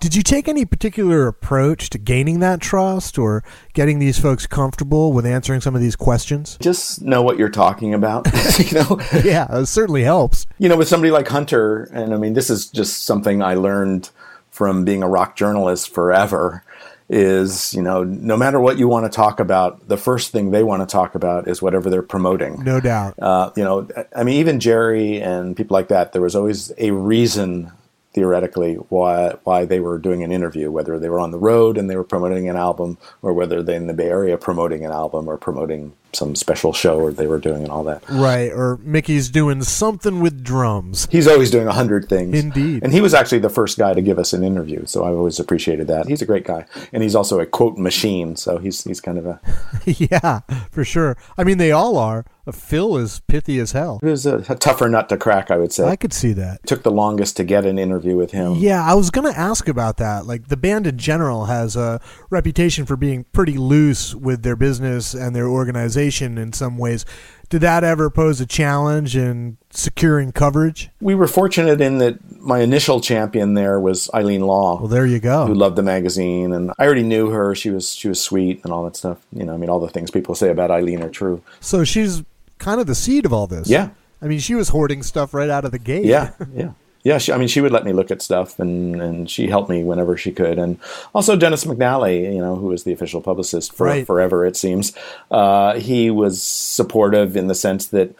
[0.00, 5.14] Did you take any particular approach to gaining that trust or getting these folks comfortable
[5.14, 6.58] with answering some of these questions?
[6.60, 8.26] Just know what you're talking about.
[8.58, 10.46] you know, yeah, it certainly helps.
[10.58, 14.10] you know, with somebody like Hunter, and I mean, this is just something I learned
[14.54, 16.62] from being a rock journalist forever.
[17.10, 20.62] Is you know, no matter what you want to talk about, the first thing they
[20.62, 22.64] want to talk about is whatever they're promoting.
[22.64, 23.18] No doubt.
[23.18, 23.86] Uh, you know,
[24.16, 27.70] I mean, even Jerry and people like that, there was always a reason
[28.14, 31.90] theoretically why why they were doing an interview, whether they were on the road and
[31.90, 35.28] they were promoting an album, or whether they're in the Bay Area promoting an album
[35.28, 38.02] or promoting some special show or they were doing and all that.
[38.08, 41.08] Right, or Mickey's doing something with drums.
[41.10, 42.38] He's always doing a hundred things.
[42.38, 42.82] Indeed.
[42.82, 45.40] And he was actually the first guy to give us an interview, so I've always
[45.40, 46.06] appreciated that.
[46.06, 48.36] He's a great guy, and he's also a quote machine.
[48.36, 49.40] So he's he's kind of a
[49.86, 51.16] yeah, for sure.
[51.36, 52.24] I mean, they all are.
[52.46, 53.98] Uh, Phil is pithy as hell.
[54.02, 55.84] he was a, a tougher nut to crack, I would say.
[55.84, 56.60] I could see that.
[56.62, 58.54] It Took the longest to get an interview with him.
[58.56, 60.26] Yeah, I was going to ask about that.
[60.26, 65.14] Like, the band in general has a reputation for being pretty loose with their business
[65.14, 67.04] and their organization in some ways.
[67.50, 70.90] Did that ever pose a challenge in securing coverage?
[71.00, 74.78] We were fortunate in that my initial champion there was Eileen Law.
[74.78, 75.46] Well, there you go.
[75.46, 77.54] who loved the magazine and I already knew her.
[77.54, 79.24] She was she was sweet and all that stuff.
[79.32, 81.42] You know, I mean all the things people say about Eileen are true.
[81.60, 82.22] So she's
[82.58, 83.68] kind of the seed of all this.
[83.68, 83.90] Yeah.
[84.22, 86.06] I mean, she was hoarding stuff right out of the gate.
[86.06, 86.72] Yeah, yeah.
[87.04, 89.68] Yeah, she, I mean, she would let me look at stuff, and, and she helped
[89.70, 90.58] me whenever she could.
[90.58, 90.78] And
[91.14, 94.06] also Dennis McNally, you know, who was the official publicist for Right.
[94.06, 94.92] forever, it seems.
[95.30, 98.14] Uh, he was supportive in the sense that,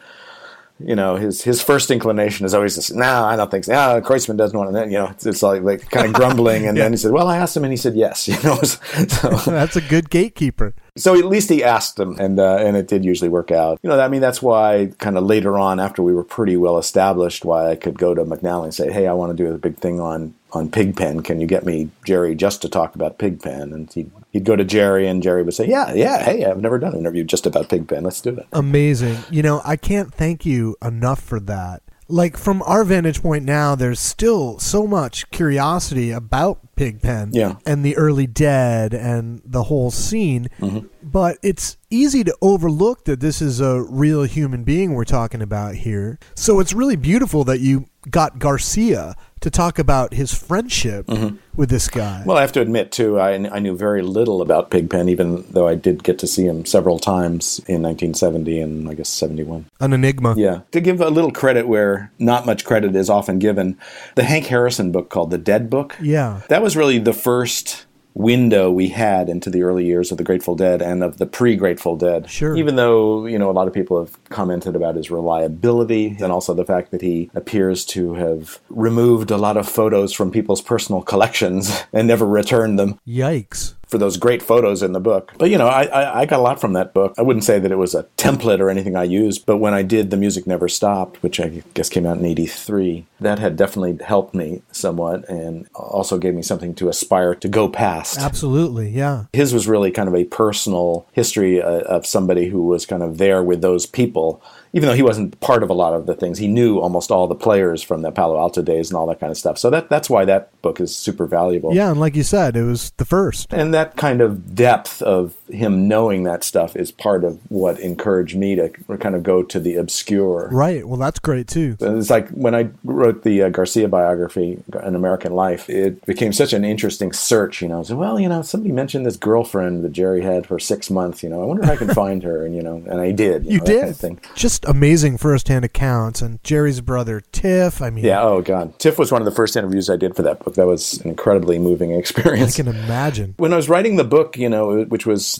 [0.79, 3.71] you know, his his first inclination is always, this, "No, I don't think so.
[3.71, 6.77] No, Kreutzmann doesn't want to." You know, it's, it's like like kind of grumbling, and
[6.77, 9.77] then he said, "Well, I asked him, and he said yes." You know, so That's
[9.77, 10.75] a good gatekeeper.
[10.97, 13.79] So at least he asked them, and uh, and it did usually work out.
[13.83, 16.77] You know, I mean, that's why kind of later on, after we were pretty well
[16.77, 19.57] established, why I could go to McNally and say, "Hey, I want to do a
[19.57, 21.21] big thing on on Pigpen.
[21.21, 24.63] Can you get me Jerry just to talk about Pigpen?" And he'd he'd go to
[24.63, 27.67] Jerry, and Jerry would say, "Yeah, yeah, hey, I've never done an interview just about
[27.67, 28.03] Pigpen.
[28.03, 29.17] Let's do it." Amazing.
[29.29, 31.83] You know, I can't thank you enough for that.
[32.07, 37.55] Like from our vantage point now, there's still so much curiosity about Pigpen Yeah.
[37.65, 40.49] and the early dead and the whole scene.
[40.59, 40.87] Mm-hmm.
[41.05, 45.75] But it's easy to overlook that this is a real human being we're talking about
[45.75, 46.17] here.
[46.35, 51.07] So it's really beautiful that you got Garcia to talk about his friendship
[51.55, 52.19] with this guy.
[52.19, 52.29] Mm-hmm.
[52.29, 55.67] Well, I have to admit too, I, I knew very little about Pigpen, even though
[55.67, 59.67] I did get to see him several times in 1970 and I guess 71.
[59.79, 60.33] An enigma.
[60.37, 60.61] Yeah.
[60.71, 63.77] To give a little credit where not much credit is often given,
[64.15, 65.95] the Hank Harrison book called The Dead Book.
[66.01, 66.41] Yeah.
[66.49, 67.84] That was really the first
[68.15, 71.97] window we had into the early years of the Grateful Dead and of the pre-Grateful
[71.97, 72.29] Dead.
[72.29, 72.55] Sure.
[72.55, 76.53] Even though, you know, a lot of people have commented about his reliability and also
[76.53, 81.01] the fact that he appears to have removed a lot of photos from people's personal
[81.01, 83.74] collections and never returned them Yikes.
[83.87, 85.33] For those great photos in the book.
[85.37, 87.13] But you know, I, I, I got a lot from that book.
[87.17, 89.83] I wouldn't say that it was a template or anything I used, but when I
[89.83, 94.03] did The Music Never Stopped, which I guess came out in 83, that had definitely
[94.03, 98.17] helped me somewhat and also gave me something to aspire to go past.
[98.17, 98.89] Absolutely.
[98.89, 99.25] Yeah.
[99.33, 103.17] His was really kind of a personal history uh, of somebody who was kind of
[103.17, 104.41] there with those people.
[104.75, 107.27] Even though he wasn't part of a lot of the things, he knew almost all
[107.27, 109.57] the players from the Palo Alto days and all that kind of stuff.
[109.57, 111.73] So that that's why that book is super valuable.
[111.73, 111.91] Yeah.
[111.91, 113.53] And like you said, it was the first.
[113.53, 118.35] And that kind of depth of him knowing that stuff is part of what encouraged
[118.35, 118.69] me to
[118.99, 120.49] kind of go to the obscure.
[120.51, 120.85] Right.
[120.85, 121.77] Well, that's great too.
[121.79, 126.51] It's like when I wrote the uh, Garcia biography, An American Life, it became such
[126.51, 127.61] an interesting search.
[127.61, 130.59] You know, I said, well, you know, somebody mentioned this girlfriend that Jerry had for
[130.59, 131.23] six months.
[131.23, 132.45] You know, I wonder if I can find her.
[132.45, 133.45] And, you know, and I did.
[133.45, 133.99] You know, did.
[133.99, 134.35] kind of.
[134.35, 136.21] Just amazing firsthand accounts.
[136.21, 137.81] And Jerry's brother, Tiff.
[137.81, 138.21] I mean, Yeah.
[138.21, 138.77] Oh, God.
[138.79, 140.55] Tiff was one of the first interviews I did for that book.
[140.55, 142.59] That was an incredibly moving experience.
[142.59, 143.35] I can imagine.
[143.37, 145.39] when I was writing the book, you know, which was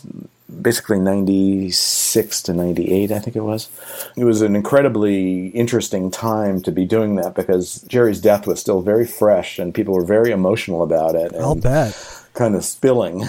[0.62, 3.68] basically 96 to 98, I think it was,
[4.16, 8.80] it was an incredibly interesting time to be doing that because Jerry's death was still
[8.80, 11.32] very fresh and people were very emotional about it.
[11.32, 11.96] And I'll bet.
[12.34, 13.24] Kind of spilling.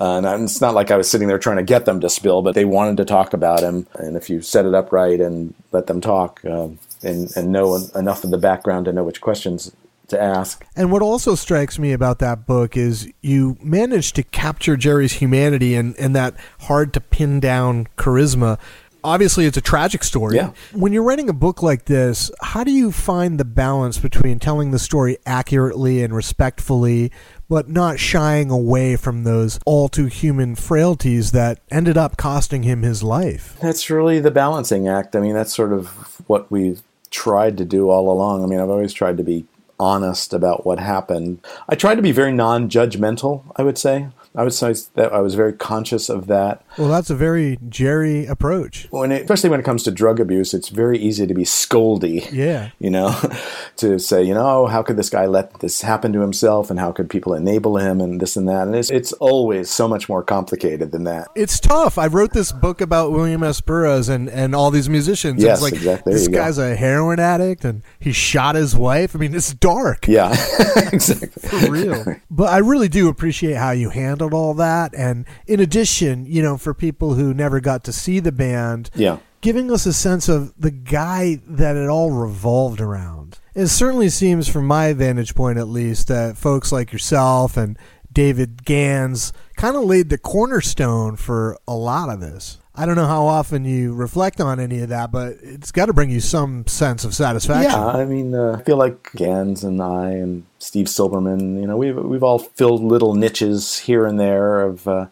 [0.00, 2.42] Uh, and it's not like I was sitting there trying to get them to spill,
[2.42, 3.86] but they wanted to talk about him.
[3.94, 7.76] And if you set it up right and let them talk um, and, and know
[7.76, 9.70] en- enough of the background to know which questions
[10.08, 14.76] to ask, And what also strikes me about that book is you managed to capture
[14.76, 18.58] Jerry's humanity and, and that hard to pin down charisma.
[19.02, 20.36] Obviously, it's a tragic story.
[20.36, 20.52] Yeah.
[20.72, 24.70] When you're writing a book like this, how do you find the balance between telling
[24.70, 27.12] the story accurately and respectfully,
[27.54, 32.82] but not shying away from those all too human frailties that ended up costing him
[32.82, 33.56] his life?
[33.62, 35.14] That's really the balancing act.
[35.14, 36.82] I mean, that's sort of what we've
[37.12, 38.42] tried to do all along.
[38.42, 39.46] I mean, I've always tried to be
[39.78, 41.46] honest about what happened.
[41.68, 44.08] I tried to be very non-judgmental, I would say.
[44.34, 46.63] I would say that I was very conscious of that.
[46.78, 48.88] Well, that's a very Jerry approach.
[48.90, 52.30] When it, especially when it comes to drug abuse, it's very easy to be scoldy.
[52.32, 52.70] Yeah.
[52.78, 53.14] You know,
[53.76, 56.92] to say, you know, how could this guy let this happen to himself, and how
[56.92, 60.22] could people enable him, and this and that, and it's it's always so much more
[60.22, 61.28] complicated than that.
[61.34, 61.98] It's tough.
[61.98, 63.60] I wrote this book about William S.
[63.60, 65.42] Burroughs and, and all these musicians.
[65.42, 66.12] Yes, like exactly.
[66.12, 66.38] There this you go.
[66.38, 69.14] guy's a heroin addict and he shot his wife.
[69.14, 70.06] I mean, it's dark.
[70.08, 70.30] Yeah,
[70.92, 71.48] exactly.
[71.48, 72.16] For real.
[72.30, 74.94] but I really do appreciate how you handled all that.
[74.94, 79.18] And in addition, you know, for people who never got to see the band, Yeah.
[79.40, 83.38] giving us a sense of the guy that it all revolved around.
[83.54, 87.78] It certainly seems, from my vantage point at least, that folks like yourself and
[88.12, 92.58] David Gans kind of laid the cornerstone for a lot of this.
[92.76, 95.92] I don't know how often you reflect on any of that, but it's got to
[95.92, 97.70] bring you some sense of satisfaction.
[97.70, 101.76] Yeah, I mean, uh, I feel like Gans and I and Steve Silberman, you know,
[101.76, 105.06] we've we've all filled little niches here and there of uh,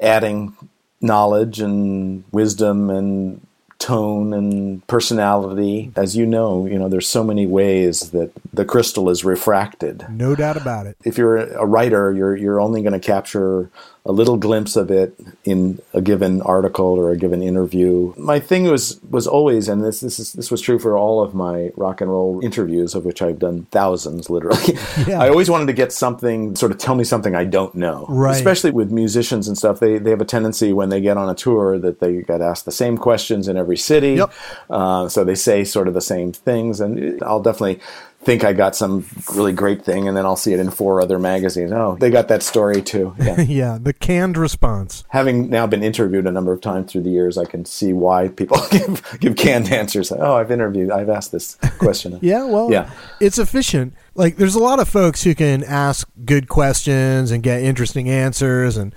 [0.00, 0.56] adding
[1.04, 3.46] knowledge and wisdom and
[3.78, 5.92] tone and personality.
[5.94, 10.06] As you know, you know, there's so many ways that the crystal is refracted.
[10.08, 10.96] No doubt about it.
[11.04, 13.70] If you're a writer, you're you're only going to capture
[14.06, 18.12] a little glimpse of it in a given article or a given interview.
[18.18, 21.34] My thing was was always, and this this is this was true for all of
[21.34, 24.78] my rock and roll interviews, of which I've done thousands, literally.
[25.06, 25.20] Yeah.
[25.20, 28.06] I always wanted to get something, sort of tell me something I don't know.
[28.08, 28.34] Right.
[28.34, 31.34] Especially with musicians and stuff, they they have a tendency when they get on a
[31.34, 34.14] tour that they get asked the same questions in every city.
[34.14, 34.32] Yep.
[34.70, 37.80] Uh, so they say sort of the same things, and I'll definitely
[38.24, 41.18] think I got some really great thing, and then I'll see it in four other
[41.18, 41.72] magazines.
[41.72, 43.14] Oh, they got that story too.
[43.24, 43.40] Yeah.
[43.40, 45.04] yeah, the canned response.
[45.08, 48.28] Having now been interviewed a number of times through the years, I can see why
[48.28, 50.12] people give, give canned answers.
[50.12, 52.18] Oh, I've interviewed, I've asked this question.
[52.22, 52.90] Yeah, well, Yeah.
[53.20, 53.94] it's efficient.
[54.14, 58.76] Like, there's a lot of folks who can ask good questions and get interesting answers
[58.76, 58.94] and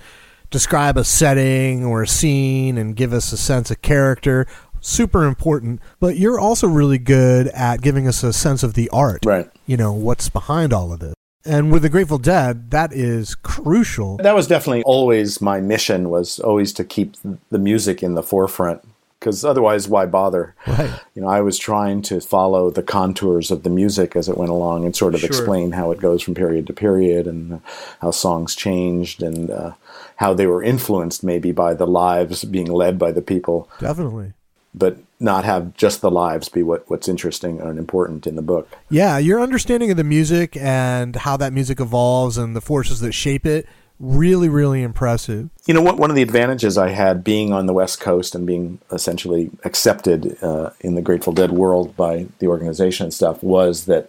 [0.50, 4.46] describe a setting or a scene and give us a sense of character.
[4.80, 5.80] Super important.
[6.00, 9.24] But you're also really good at giving us a sense of the art.
[9.24, 9.50] Right.
[9.66, 11.14] You know, what's behind all of this.
[11.44, 14.18] And with the Grateful Dead, that is crucial.
[14.18, 16.10] That was definitely always my mission.
[16.10, 17.14] Was always to keep
[17.50, 18.82] the music in the forefront.
[19.18, 20.54] Because otherwise, why bother?
[20.66, 20.90] Right.
[21.14, 24.50] You know, I was trying to follow the contours of the music as it went
[24.52, 25.26] along and sort of Sure.
[25.28, 27.58] explain how it goes from period to period and uh,
[28.00, 29.72] how songs changed and uh,
[30.16, 34.34] how they were influenced maybe by the lives being led by the people, Definitely.
[34.78, 38.68] But not have just the lives be what, what's interesting and important in the book.
[38.88, 43.12] Yeah, your understanding of the music and how that music evolves and the forces that
[43.12, 43.66] shape it,
[43.98, 45.50] really, really impressive.
[45.66, 48.46] You know, what, one of the advantages I had being on the West Coast and
[48.46, 53.86] being essentially accepted uh, in the Grateful Dead world by the organization and stuff was
[53.86, 54.08] that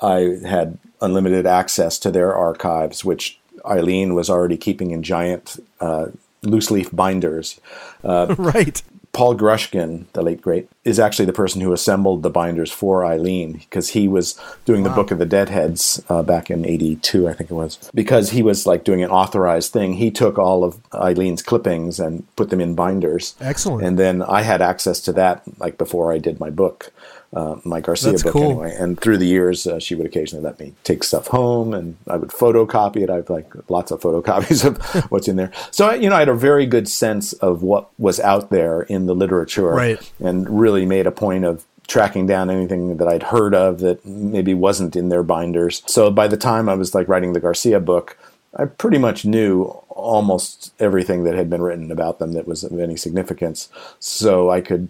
[0.00, 6.06] I had unlimited access to their archives, which Eileen was already keeping in giant uh,
[6.42, 7.60] loose leaf binders.
[8.36, 8.82] right.
[9.12, 13.52] Paul Grushkin, the late great, is actually the person who assembled the binders for Eileen
[13.52, 17.50] because he was doing the Book of the Deadheads uh, back in '82, I think
[17.50, 17.78] it was.
[17.94, 22.24] Because he was like doing an authorized thing, he took all of Eileen's clippings and
[22.36, 23.34] put them in binders.
[23.38, 23.84] Excellent.
[23.84, 26.90] And then I had access to that like before I did my book,
[27.34, 28.42] uh, my Garcia That's book cool.
[28.44, 28.74] anyway.
[28.78, 32.16] And through the years, uh, she would occasionally let me take stuff home, and I
[32.16, 33.10] would photocopy it.
[33.10, 34.76] I've like lots of photocopies of
[35.10, 35.50] what's in there.
[35.70, 38.82] So I- you know, I had a very good sense of what was out there
[38.82, 40.12] in the literature, Right.
[40.20, 44.54] And really made a point of tracking down anything that I'd heard of that maybe
[44.54, 45.82] wasn't in their binders.
[45.86, 48.16] So by the time I was like writing the Garcia book,
[48.54, 52.78] I pretty much knew almost everything that had been written about them that was of
[52.78, 53.68] any significance.
[53.98, 54.88] So I could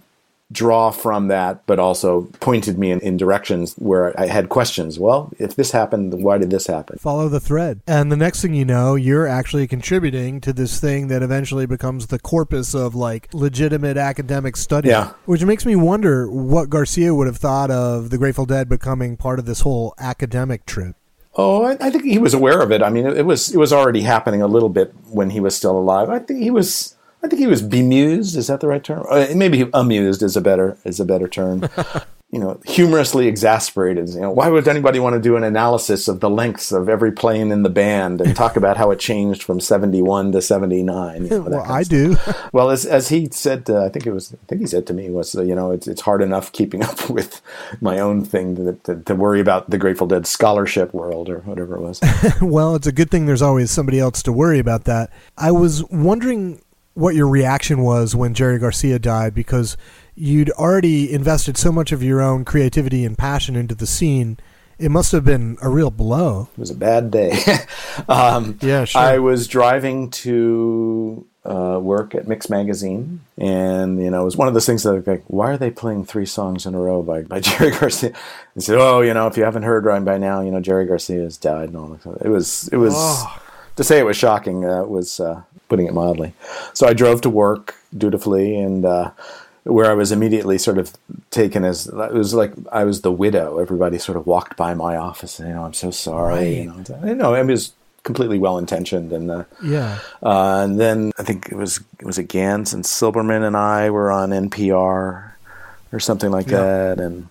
[0.52, 4.98] draw from that, but also pointed me in, in directions where I had questions.
[4.98, 6.98] Well, if this happened, why did this happen?
[6.98, 7.80] Follow the thread.
[7.86, 12.08] And the next thing you know, you're actually contributing to this thing that eventually becomes
[12.08, 14.88] the corpus of like legitimate academic study.
[14.88, 15.12] Yeah.
[15.24, 19.38] Which makes me wonder what Garcia would have thought of the Grateful Dead becoming part
[19.38, 20.96] of this whole academic trip.
[21.34, 22.82] Oh, I, I think he was aware of it.
[22.82, 25.56] I mean, it, it was it was already happening a little bit when he was
[25.56, 26.10] still alive.
[26.10, 26.94] I think he was.
[27.24, 28.36] I think he was bemused.
[28.36, 29.06] Is that the right term?
[29.08, 31.68] Uh, maybe amused is a better is a better term.
[32.32, 34.08] you know, humorously exasperated.
[34.08, 37.12] You know, why would anybody want to do an analysis of the lengths of every
[37.12, 40.82] plane in the band and talk about how it changed from seventy one to seventy
[40.82, 41.24] nine?
[41.24, 42.16] You know, well, I do.
[42.52, 44.32] Well, as as he said, uh, I think it was.
[44.32, 46.82] I think he said to me was, uh, you know, it's it's hard enough keeping
[46.90, 47.42] up with
[47.82, 51.76] my own thing to, to, to worry about the Grateful Dead scholarship world or whatever
[51.76, 52.00] it was.
[52.42, 55.10] well, it's a good thing there's always somebody else to worry about that.
[55.36, 56.62] I was wondering
[56.94, 59.76] what your reaction was when Jerry Garcia died because
[60.14, 64.38] you'd already invested so much of your own creativity and passion into the scene.
[64.78, 66.48] It must have been a real blow.
[66.52, 67.38] It was a bad day.
[68.08, 69.00] um, Yeah, sure.
[69.00, 74.48] I was driving to uh, work at Mix Magazine, and you know, it was one
[74.48, 77.22] of those things that like, why are they playing three songs in a row by,
[77.22, 78.12] by Jerry Garcia?
[78.54, 80.84] And said, oh, you know, if you haven't heard right by now, you know, Jerry
[80.86, 82.22] Garcia has died and all that.
[82.22, 83.40] It was, it was Oh.
[83.76, 84.64] to say it was shocking.
[84.64, 86.34] Uh, was uh, putting it mildly.
[86.74, 89.10] So I drove to work dutifully, and uh,
[89.64, 90.92] where I was immediately sort of
[91.30, 93.58] taken as it was like I was the widow.
[93.58, 96.60] Everybody sort of walked by my office, and you know, I'm so sorry.
[96.60, 99.98] You know, I know it was completely well intentioned, and uh, Yeah.
[100.22, 104.10] uh, and then I think it was it was Gans and Silberman and I were
[104.10, 105.32] on NPR
[105.92, 106.60] or something like Yeah.
[106.62, 107.28] that, and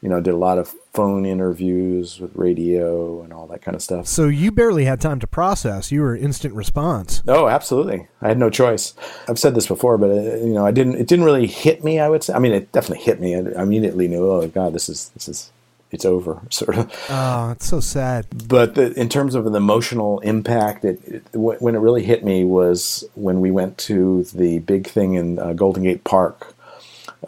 [0.00, 3.82] you know did a lot of phone interviews with radio and all that kind of
[3.82, 4.06] stuff.
[4.06, 5.92] So you barely had time to process.
[5.92, 7.22] You were instant response.
[7.28, 8.08] Oh, absolutely.
[8.20, 8.94] I had no choice.
[9.28, 10.96] I've said this before, but uh, you know, I didn't.
[10.96, 12.00] It didn't really hit me.
[12.00, 12.34] I would say.
[12.34, 13.36] I mean, it definitely hit me.
[13.36, 14.30] I immediately knew.
[14.30, 15.52] Oh God, this is this is
[15.90, 16.40] it's over.
[16.50, 17.06] Sort of.
[17.08, 18.26] Oh, it's so sad.
[18.48, 22.44] But the, in terms of an emotional impact, it, it when it really hit me
[22.44, 26.54] was when we went to the big thing in uh, Golden Gate Park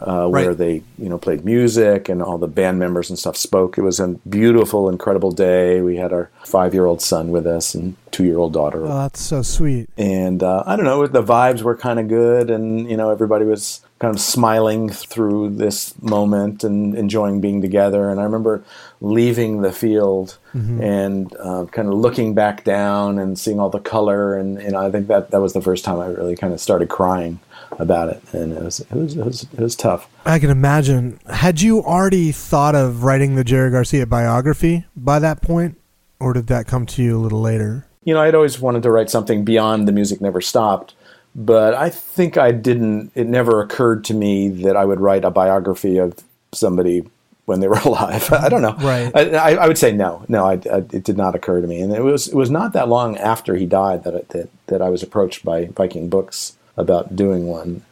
[0.01, 0.57] uh, where Right.
[0.57, 3.77] they you know played music and all the band members and stuff spoke.
[3.77, 5.81] It was a beautiful, incredible day.
[5.81, 8.87] We had our five year old son with us and two year old daughter Oh,
[9.03, 9.89] that's so sweet.
[9.97, 13.45] and uh, I don't know, the vibes were kind of good, and you know, everybody
[13.45, 18.09] was kind of smiling through this moment and enjoying being together.
[18.09, 18.61] And I remember
[18.99, 24.37] leaving the field and uh, kind of looking back down and seeing all the color,
[24.37, 26.59] and you know, I think that that was the first time I really kind of
[26.59, 27.39] started crying
[27.79, 30.09] about it, and it was it was it was, it was tough.
[30.25, 31.17] I can imagine.
[31.27, 35.79] Had you already thought of writing the Jerry Garcia biography by that point,
[36.19, 37.87] or did that come to you a little later?
[38.05, 40.93] you know, I'd always wanted to write something beyond the music never stopped,
[41.35, 43.11] but I think I didn't.
[43.15, 46.15] It never occurred to me that I would write a biography of
[46.53, 47.03] somebody
[47.45, 48.31] when they were alive.
[48.31, 48.75] I don't know.
[48.79, 49.15] Right.
[49.15, 50.45] I, I, would say no, no.
[50.45, 52.89] I, I, it did not occur to me, and it was it was not that
[52.89, 57.15] long after he died that I, that that I was approached by Viking Books about
[57.15, 57.83] doing one,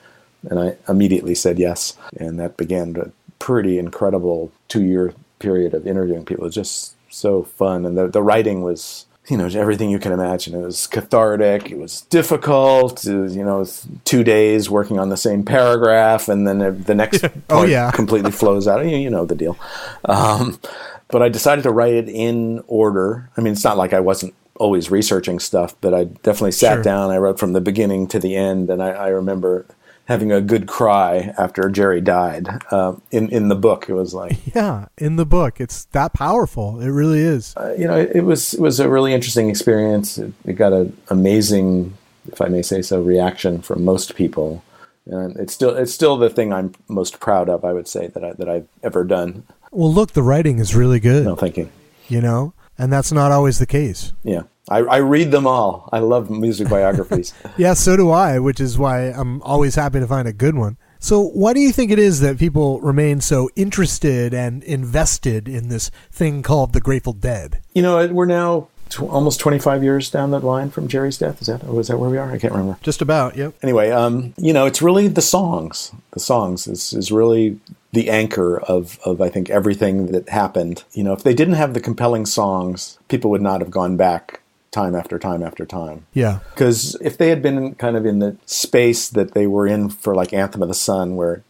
[0.49, 5.87] and I immediately said yes, and that began a pretty incredible two year period of
[5.87, 6.43] interviewing people.
[6.43, 10.11] It was just so fun, and the the writing was you know everything you can
[10.11, 10.55] imagine.
[10.55, 11.71] It was cathartic.
[11.71, 13.05] It was difficult.
[13.05, 13.65] It was, you know,
[14.03, 17.91] two days working on the same paragraph, and then the next Oh, yeah.
[17.95, 18.83] completely flows out.
[18.85, 19.57] You, you know the deal.
[20.05, 20.59] Um,
[21.07, 23.29] but I decided to write it in order.
[23.37, 26.83] I mean, it's not like I wasn't always researching stuff, but I definitely sat Sure.
[26.83, 27.11] down.
[27.11, 29.65] I wrote from the beginning to the end, and I, I remember
[30.05, 32.47] having a good cry after Jerry died.
[32.71, 36.79] Uh, in in the book, it was like Yeah, in the book, it's that powerful.
[36.81, 37.53] It really is.
[37.57, 40.17] uh, you know, it, it was it was a really interesting experience.
[40.17, 41.97] It, it got an amazing,
[42.31, 44.63] if I may say so, reaction from most people,
[45.05, 47.63] and it's still it's still the thing I'm most proud of.
[47.63, 49.43] I would say that I, that I've ever done.
[49.71, 51.23] Well, look, the writing is really good.
[51.23, 51.69] No, thank you.
[52.09, 54.11] You know, and that's not always the case.
[54.23, 54.41] Yeah,
[54.71, 55.89] I, I read them all.
[55.91, 57.33] I love music biographies.
[57.57, 60.77] Yeah, so do I, which is why I'm always happy to find a good one.
[60.99, 65.67] So, why do you think it is that people remain so interested and invested in
[65.67, 67.59] this thing called the Grateful Dead?
[67.73, 71.41] you know, we're now tw- almost 25 years down that line from Jerry's death.
[71.41, 72.31] Is that or is that where we are?
[72.31, 72.77] I can't remember.
[72.81, 73.53] Just about, yep.
[73.63, 75.91] anyway, um, you know, it's really the songs.
[76.11, 77.59] The songs is, is really
[77.93, 80.83] the anchor of, of I think everything that happened.
[80.93, 84.40] You know, if they didn't have the compelling songs, people would not have gone back
[84.71, 86.05] time after time after time.
[86.13, 86.39] Yeah.
[86.53, 90.15] Because if they had been kind of in the space that they were in for
[90.15, 91.43] like Anthem of the Sun, where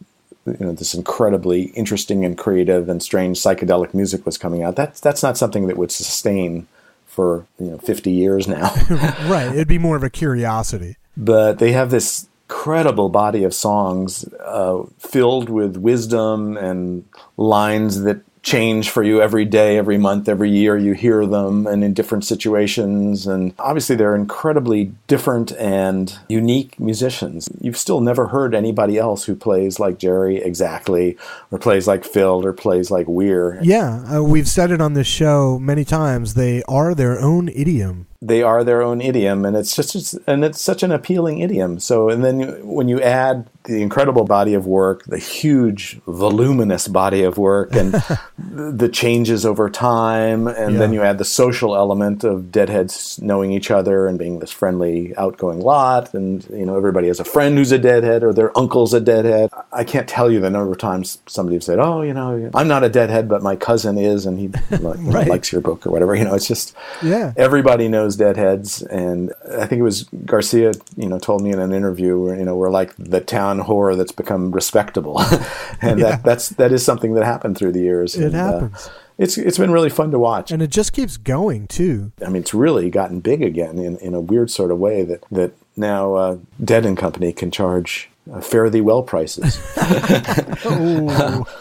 [0.44, 5.00] you know this incredibly interesting and creative and strange psychedelic music was coming out, that's
[5.00, 6.66] that's not something that would sustain
[7.06, 8.70] for you know 50 years now.
[9.28, 9.48] Right.
[9.52, 10.96] It'd be more of a curiosity.
[11.16, 17.04] but they have this incredible body of songs uh, filled with wisdom and
[17.38, 20.76] lines that change for you every day, every month, every year.
[20.76, 23.26] You hear them and in different situations.
[23.26, 27.48] And obviously, they're incredibly different and unique musicians.
[27.60, 31.16] You've still never heard anybody else who plays like Jerry exactly,
[31.50, 33.58] or plays like Phil, or plays like Weir.
[33.62, 36.34] Yeah, uh, we've said it on this show many times.
[36.34, 38.06] They are their own idiom.
[38.24, 42.08] they are their own idiom and it's just and it's such an appealing idiom so
[42.08, 47.38] and then when you add the incredible body of work the huge voluminous body of
[47.38, 47.92] work and
[48.38, 53.70] the changes over time and then you add the social element of deadheads knowing each
[53.70, 57.70] other and being this friendly outgoing lot and you know everybody has a friend who's
[57.72, 61.18] a deadhead or their uncle's a deadhead i can't tell you the number of times
[61.26, 64.48] somebody said oh you know i'm not a deadhead but my cousin is and he
[64.78, 65.28] like, Right.
[65.28, 67.32] likes your book or whatever you know it's just Yeah.
[67.36, 71.72] everybody knows deadheads and i think it was garcia you know told me in an
[71.72, 75.20] interview you know we're like the town whore that's become respectable
[75.80, 76.10] and Yeah.
[76.10, 78.90] that that's that is something that happened through the years It and, uh, happens.
[79.18, 82.12] it's it's been really fun to watch And it just keeps going, too.
[82.24, 85.24] i mean it's really gotten big again in, in a weird sort of way that
[85.30, 89.58] that now uh, dead and company can charge uh, fare thee well prices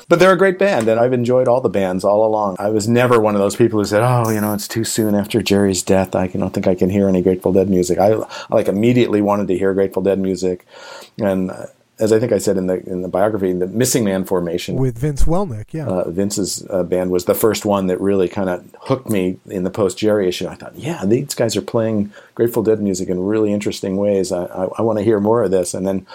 [0.08, 2.58] but they're a great band, and I've enjoyed all the bands all along.
[2.60, 5.16] I was never one of those people who said, "Oh, you know, it's too soon
[5.16, 6.16] after Jerry's death.
[6.16, 9.48] I don't think I can hear any Grateful Dead music." I, I like immediately wanted
[9.48, 10.66] to hear Grateful Dead music,
[11.20, 11.66] and uh,
[12.02, 14.97] as I think I said in the in the biography, the Missing Man formation With
[14.97, 15.86] Vince Welnick, yeah.
[15.86, 19.64] uh, Vince's uh, band was the first one that really kind of hooked me in
[19.64, 20.47] the post Jerry issue.
[20.47, 24.32] I thought, yeah, these guys are playing Grateful Dead music in really interesting ways.
[24.32, 25.74] I, I, I want to hear more of this.
[25.74, 26.08] And then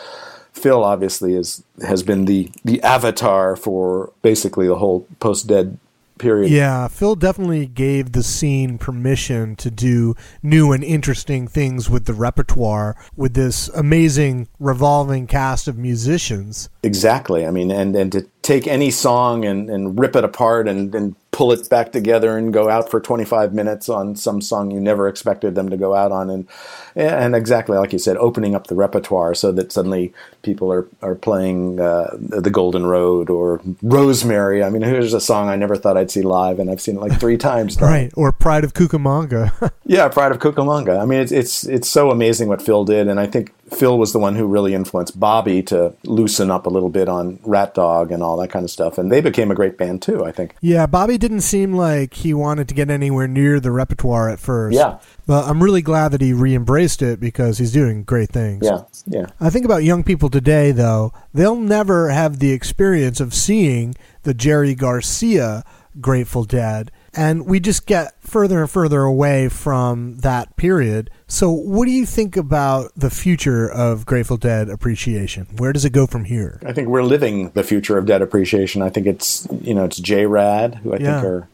[0.52, 5.78] Phil obviously is has been the the avatar for basically the whole post Dead
[6.18, 6.50] period.
[6.50, 12.14] Yeah, Phil definitely gave the scene permission to do new and interesting things with the
[12.14, 16.68] repertoire with this amazing revolving cast of musicians.
[16.82, 17.46] Exactly.
[17.46, 21.16] I mean, and, and to take any song and, and rip it apart and, and
[21.36, 25.06] pull it back together and go out for 25 minutes on some song you never
[25.06, 26.48] expected them to go out on and
[26.94, 31.14] and exactly like you said opening up the repertoire so that suddenly people are are
[31.14, 35.98] playing uh, the golden road or rosemary i mean here's a song i never thought
[35.98, 37.86] i'd see live and i've seen it like three times now.
[37.86, 38.10] Right.
[38.16, 39.70] Or Pride of Cucamonga.
[39.84, 43.20] yeah pride of cucamonga i mean it's it's it's so amazing what phil did and
[43.20, 46.90] i think phil was the one who really influenced bobby to loosen up a little
[46.90, 49.76] bit on rat dog and all that kind of stuff and they became a great
[49.78, 53.60] band too i think yeah, Bobby didn't seem like he wanted to get anywhere near
[53.60, 54.76] the repertoire at first.
[54.76, 54.98] Yeah.
[55.26, 58.62] But I'm really glad that he re embraced it because he's doing great things.
[58.64, 63.34] yeah yeah I think about young people today, though, they'll never have the experience of
[63.34, 65.64] seeing the Jerry Garcia
[66.00, 66.90] Grateful Dead.
[67.16, 71.10] And we just get further and further away from that period.
[71.26, 75.46] So, what do you think about the future of Grateful Dead appreciation?
[75.56, 76.60] Where does it go from here?
[76.66, 78.82] I think we're living the future of dead appreciation.
[78.82, 81.20] I think it's you know it's JRAD who I Yeah.
[81.20, 81.48] think are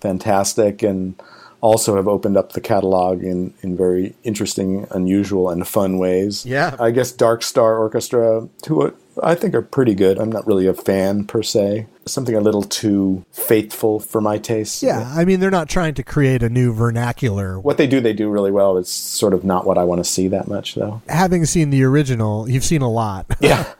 [0.00, 1.14] fantastic and
[1.62, 6.44] also have opened up the catalog in, in very interesting, unusual, and fun ways.
[6.44, 6.76] Yeah.
[6.78, 8.92] I guess Dark Star Orchestra, who
[9.22, 10.18] I think are pretty good.
[10.18, 11.86] I'm not really a fan per se.
[12.06, 14.82] Something a little too faithful for my taste.
[14.82, 17.58] Yeah, I mean, they're not trying to create a new vernacular.
[17.58, 18.78] What they do, they do really well.
[18.78, 21.02] It's sort of not what I want to see that much, though.
[21.08, 23.26] Having seen the original, you've seen a lot.
[23.46, 23.72] Yeah.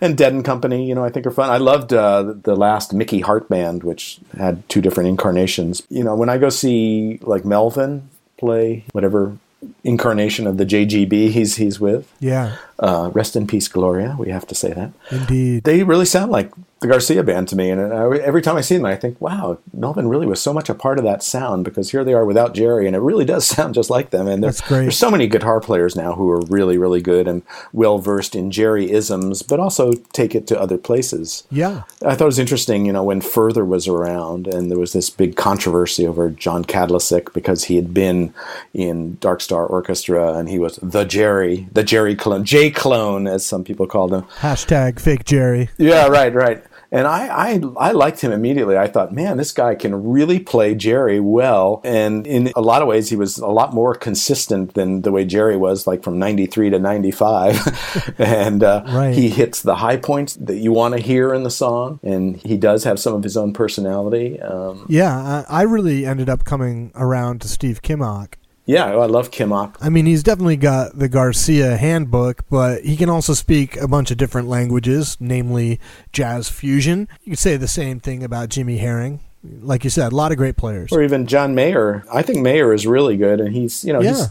[0.00, 1.48] And Dead and Company, you know, I think are fun.
[1.48, 5.82] I loved uh, the last Mickey Hart band, which had two different incarnations.
[5.88, 9.38] You know, when I go see like Melvin play whatever
[9.82, 14.16] incarnation of the JGB he's he's with, yeah, uh, rest in peace, Gloria.
[14.18, 15.64] We have to say that indeed.
[15.64, 17.70] they really sound like the Garcia band to me.
[17.70, 20.68] And I, every time I see them, I think, wow, Melvin really was so much
[20.68, 23.46] a part of that sound because here they are without Jerry, and it really does
[23.54, 24.26] sound just like them.
[24.28, 24.80] And there- That's great.
[24.82, 28.50] there's so many guitar players now who are really, really good and well versed in
[28.50, 31.44] Jerry isms, but also take it to other places.
[31.50, 31.84] Yeah.
[32.04, 35.08] I thought it was interesting, you know, when Further was around and there was this
[35.10, 38.34] big controversy over John Kadlecik because he had been
[38.74, 43.46] in Dark Star Orchestra and he was the Jerry, the Jerry clone, J clone, as
[43.46, 44.22] some people called him.
[44.40, 45.70] Hashtag fake Jerry.
[45.78, 46.62] Yeah, right, right.
[46.94, 48.78] And I, I, I liked him immediately.
[48.78, 51.80] I thought, man, this guy can really play Jerry well.
[51.84, 55.24] And in a lot of ways, he was a lot more consistent than the way
[55.24, 58.14] Jerry was, like from 93 to 95.
[58.18, 59.12] and uh, Right.
[59.14, 61.98] he hits the high points that you want to hear in the song.
[62.04, 64.40] And he does have some of his own personality.
[64.40, 68.34] Um, Yeah, I, I really ended up coming around to Steve Kimock.
[68.66, 69.76] Yeah, oh, I love Kimock.
[69.80, 74.10] I mean, he's definitely got the Garcia handbook, but he can also speak a bunch
[74.10, 75.78] of different languages, namely
[76.12, 77.08] jazz fusion.
[77.24, 79.20] You could say the same thing about Jimmy Herring.
[79.42, 80.90] Like you said, a lot of great players.
[80.92, 82.04] Or even John Mayer.
[82.12, 83.40] I think Mayer is really good.
[83.40, 84.20] And he's, you know, he's.
[84.20, 84.26] Yeah.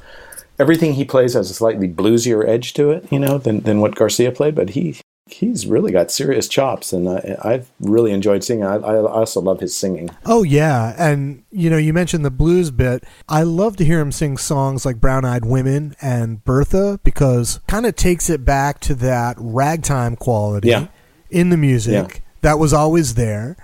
[0.59, 3.95] Everything he plays has a slightly bluesier edge to it, you know, than, than what
[3.95, 4.53] Garcia played.
[4.53, 4.95] But he
[5.33, 8.63] he's really got serious chops, and I, I've really enjoyed seeing.
[8.63, 10.09] I, I also love his singing.
[10.25, 13.03] Oh yeah, and you know, you mentioned the blues bit.
[13.27, 17.85] I love to hear him sing songs like Brown Eyed Women and Bertha because kind
[17.85, 20.87] of takes it back to that ragtime quality Yeah.
[21.29, 22.19] in the music Yeah.
[22.41, 23.57] that was always there.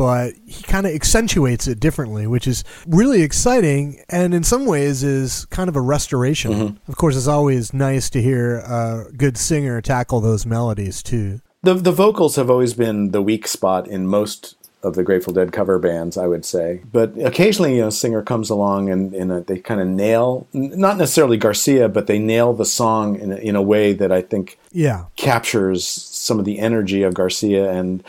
[0.00, 5.02] But he kind of accentuates it differently, which is really exciting, and in some ways
[5.02, 6.52] is kind of a restoration.
[6.52, 6.90] Mm-hmm.
[6.90, 11.42] Of course, it's always nice to hear a good singer tackle those melodies too.
[11.64, 15.52] The the vocals have always been the weak spot in most of the Grateful Dead
[15.52, 16.80] cover bands, I would say.
[16.90, 20.48] But occasionally, you know, a singer comes along and, and uh, they kind of nail,
[20.54, 24.22] not necessarily Garcia, but they nail the song in a, in a way that I
[24.22, 28.02] think Yeah, captures some of the energy of Garcia and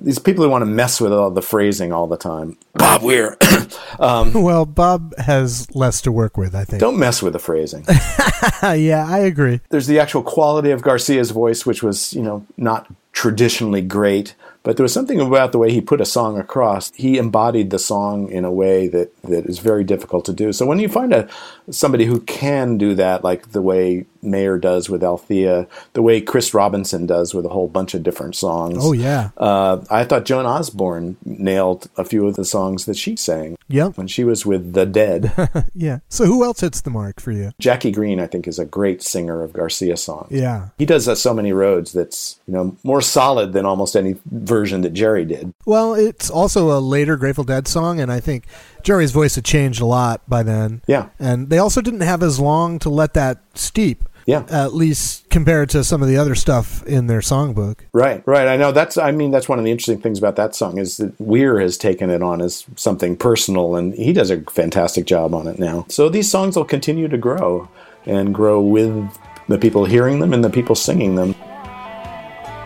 [0.00, 2.56] these people who want to mess with all the phrasing all the time.
[2.74, 3.36] Bob Weir,
[3.98, 6.80] um, well, Bob has less to work with, I think.
[6.80, 7.84] don't mess with the phrasing.
[8.62, 9.60] yeah, I agree.
[9.70, 14.34] There's the actual quality of Garcia's voice, which was, you know, not traditionally great,
[14.66, 16.90] but there was something about the way he put a song across.
[16.96, 20.52] He embodied the song in a way that, that is very difficult to do.
[20.52, 21.28] So when you find a
[21.70, 26.52] somebody who can do that, like the way Mayer does with Althea, the way Chris
[26.52, 28.78] Robinson does with a whole bunch of different songs.
[28.80, 33.16] Oh yeah, Uh, I thought Joan Osborne nailed a few of the songs that she
[33.16, 35.32] sang yep, when she was with The Dead.
[35.74, 36.00] yeah.
[36.08, 37.52] So who else hits the mark for you?
[37.58, 40.32] Jackie Greene, I think, is a great singer of Garcia songs.
[40.32, 40.70] Yeah.
[40.78, 44.16] He does uh, so many roads that's you know more solid than almost any
[44.56, 45.52] version that Jerry did.
[45.66, 48.46] Well, it's also a later Grateful Dead song, and I think
[48.82, 50.80] Jerry's voice had changed a lot by then.
[50.86, 51.10] Yeah.
[51.18, 54.02] And they also didn't have as long to let that steep.
[54.24, 54.44] Yeah.
[54.50, 57.80] At least compared to some of the other stuff in their songbook.
[57.92, 58.48] Right, right.
[58.48, 58.98] I know that's.
[58.98, 61.76] I mean, that's one of the interesting things about that song is that Weir has
[61.76, 65.86] taken it on as something personal, and he does a fantastic job on it now.
[65.88, 67.68] So these songs will continue to grow
[68.04, 71.36] and grow with the people hearing them and the people singing them.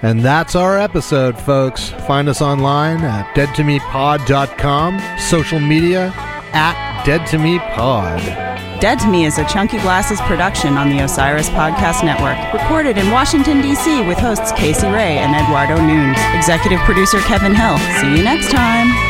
[0.03, 1.91] And that's our episode, folks.
[1.91, 6.13] Find us online at deadtomepod.com, social media
[6.53, 8.81] at deadtomepod.
[8.81, 12.39] Dead to Me is a Chunky Glasses production on the Osiris Podcast Network.
[12.55, 14.07] Recorded in Washington, D.C.
[14.07, 16.17] with hosts Casey Ray and Eduardo Nunes.
[16.35, 17.77] Executive producer Kevin Hill.
[18.01, 19.10] See you next time.